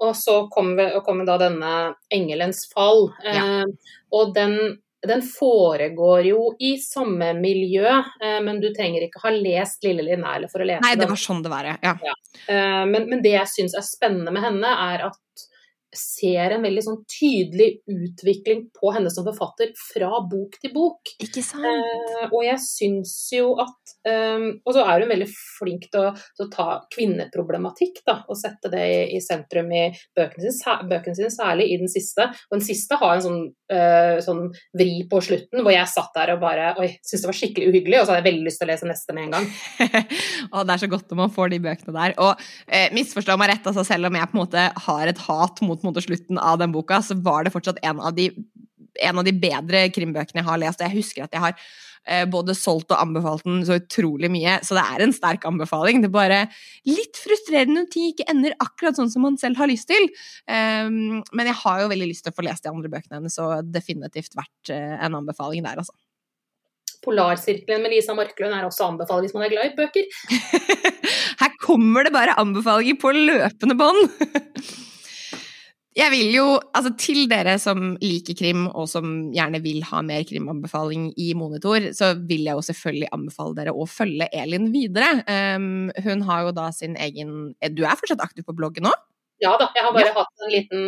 [0.01, 0.73] Og så kom,
[1.05, 1.73] kom da denne
[2.11, 3.05] Engelens fall.
[3.23, 3.61] Ja.
[3.61, 4.57] Eh, og den,
[5.05, 10.49] den, foregår jo i samme miljø, eh, men du trenger ikke ha lest Lille Linnæle
[10.51, 10.89] for å lese den.
[10.89, 11.93] Nei, det var sånn det var, ja.
[12.09, 12.17] ja.
[12.47, 15.47] Eh, men, men, det jeg syns er spennende med henne, er at
[15.97, 21.13] ser en veldig sånn tydelig utvikling på henne som forfatter fra bok til bok.
[21.23, 21.67] Ikke sant?
[21.67, 26.13] Eh, og jeg syns jo at eh, Og så er hun veldig flink til å,
[26.37, 29.85] til å ta kvinneproblematikk da, og sette det i, i sentrum i
[30.15, 32.29] bøkene sine, bøkene sine, særlig i den siste.
[32.49, 33.41] Og den siste har en sånn,
[33.73, 34.45] eh, sånn
[34.77, 37.99] vri på slutten hvor jeg satt der og bare Oi, syntes det var skikkelig uhyggelig,
[37.99, 39.49] og så hadde jeg veldig lyst til å lese neste med en gang.
[40.55, 42.15] og det er så godt når man får de bøkene der.
[42.23, 45.63] Og eh, misforstå meg rett, altså, selv om jeg på en måte har et hat
[45.65, 48.29] mot mot slutten av den boka, så var det fortsatt en av de,
[49.01, 50.83] en av de bedre krimbøkene jeg har lest.
[50.83, 51.57] Jeg husker at jeg har
[52.05, 56.03] eh, både solgt og anbefalt den så utrolig mye, så det er en sterk anbefaling.
[56.03, 56.39] Det er bare
[56.89, 60.07] litt frustrerende når ting ikke ender akkurat sånn som man selv har lyst til.
[60.47, 63.37] Um, men jeg har jo veldig lyst til å få lest de andre bøkene hennes,
[63.37, 65.95] så definitivt vært eh, en anbefaling der, altså.
[67.03, 70.07] Polarsirkelen med Lisa Marklund er også å anbefale hvis man er glad i bøker.
[71.41, 74.07] Her kommer det bare anbefalinger på løpende bånd!
[75.93, 80.25] Jeg vil jo, altså Til dere som liker krim, og som gjerne vil ha mer
[80.25, 85.21] krimanbefaling i Monitor, så vil jeg jo selvfølgelig anbefale dere å følge Elin videre.
[85.29, 88.93] Um, hun har jo da sin egen Du er fortsatt aktiv på bloggen nå?
[89.41, 90.13] Ja da, jeg har bare ja.
[90.15, 90.83] hatt en liten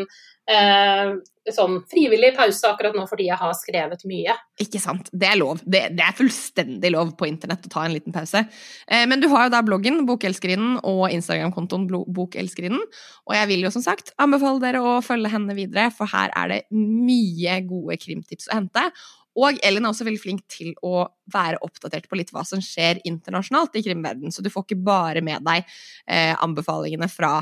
[0.49, 1.15] eh,
[1.53, 4.35] sånn frivillig pause akkurat nå fordi jeg har skrevet mye.
[4.61, 5.09] Ikke sant.
[5.11, 5.63] Det er lov.
[5.65, 8.45] Det, det er fullstendig lov på internett å ta en liten pause.
[8.87, 12.85] Eh, men du har jo da bloggen Bokelskerinnen og Instagram-kontoen Bokelskerinnen.
[13.25, 16.53] Og jeg vil jo som sagt anbefale dere å følge henne videre, for her er
[16.53, 18.89] det mye gode krimtips å hente.
[19.35, 23.01] Og Ellen er også veldig flink til å være oppdatert på litt hva som skjer
[23.03, 25.65] internasjonalt i krimverdenen, så du får ikke bare med deg
[26.07, 27.41] eh, anbefalingene fra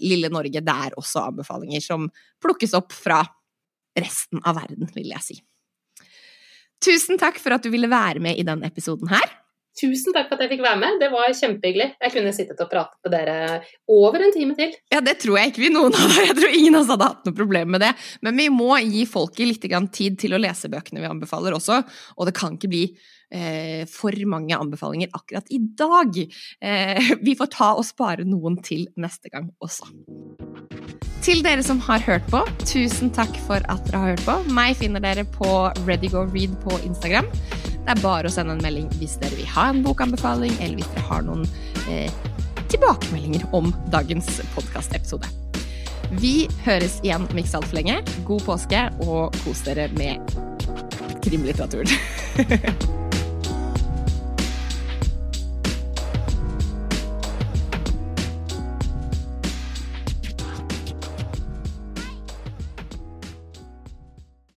[0.00, 0.62] lille Norge.
[0.64, 2.06] Det er også anbefalinger som
[2.42, 3.20] plukkes opp fra
[3.98, 5.36] resten av verden, vil jeg si.
[6.84, 9.26] Tusen takk for at du ville være med i denne episoden her.
[9.78, 11.92] Tusen takk for at jeg fikk være med, det var kjempehyggelig.
[12.02, 13.60] Jeg kunne sittet og pratet med dere
[13.94, 14.72] over en time til.
[14.90, 17.28] Ja, det tror jeg ikke vi noen av Jeg tror ingen av oss hadde hatt
[17.28, 17.92] noe problem med det.
[18.26, 21.82] Men vi må gi folket litt tid til å lese bøkene vi anbefaler også,
[22.16, 22.82] og det kan ikke bli
[23.30, 26.18] eh, for mange anbefalinger akkurat i dag.
[26.18, 29.92] Eh, vi får ta og spare noen til neste gang også.
[31.22, 34.38] Til dere som har hørt på, tusen takk for at dere har hørt på.
[34.54, 37.28] Meg finner dere på ReadyGoRead på Instagram.
[37.88, 40.90] Det er bare å sende en melding hvis dere vil ha en bokanbefaling, eller hvis
[40.92, 41.46] dere har noen
[41.88, 42.12] eh,
[42.68, 45.32] tilbakemeldinger om dagens podkastepisode.
[46.20, 46.34] Vi
[46.66, 47.96] høres igjen om ikke så altfor lenge.
[48.28, 50.20] God påske, og kos dere med
[51.24, 51.88] krimlitteraturen.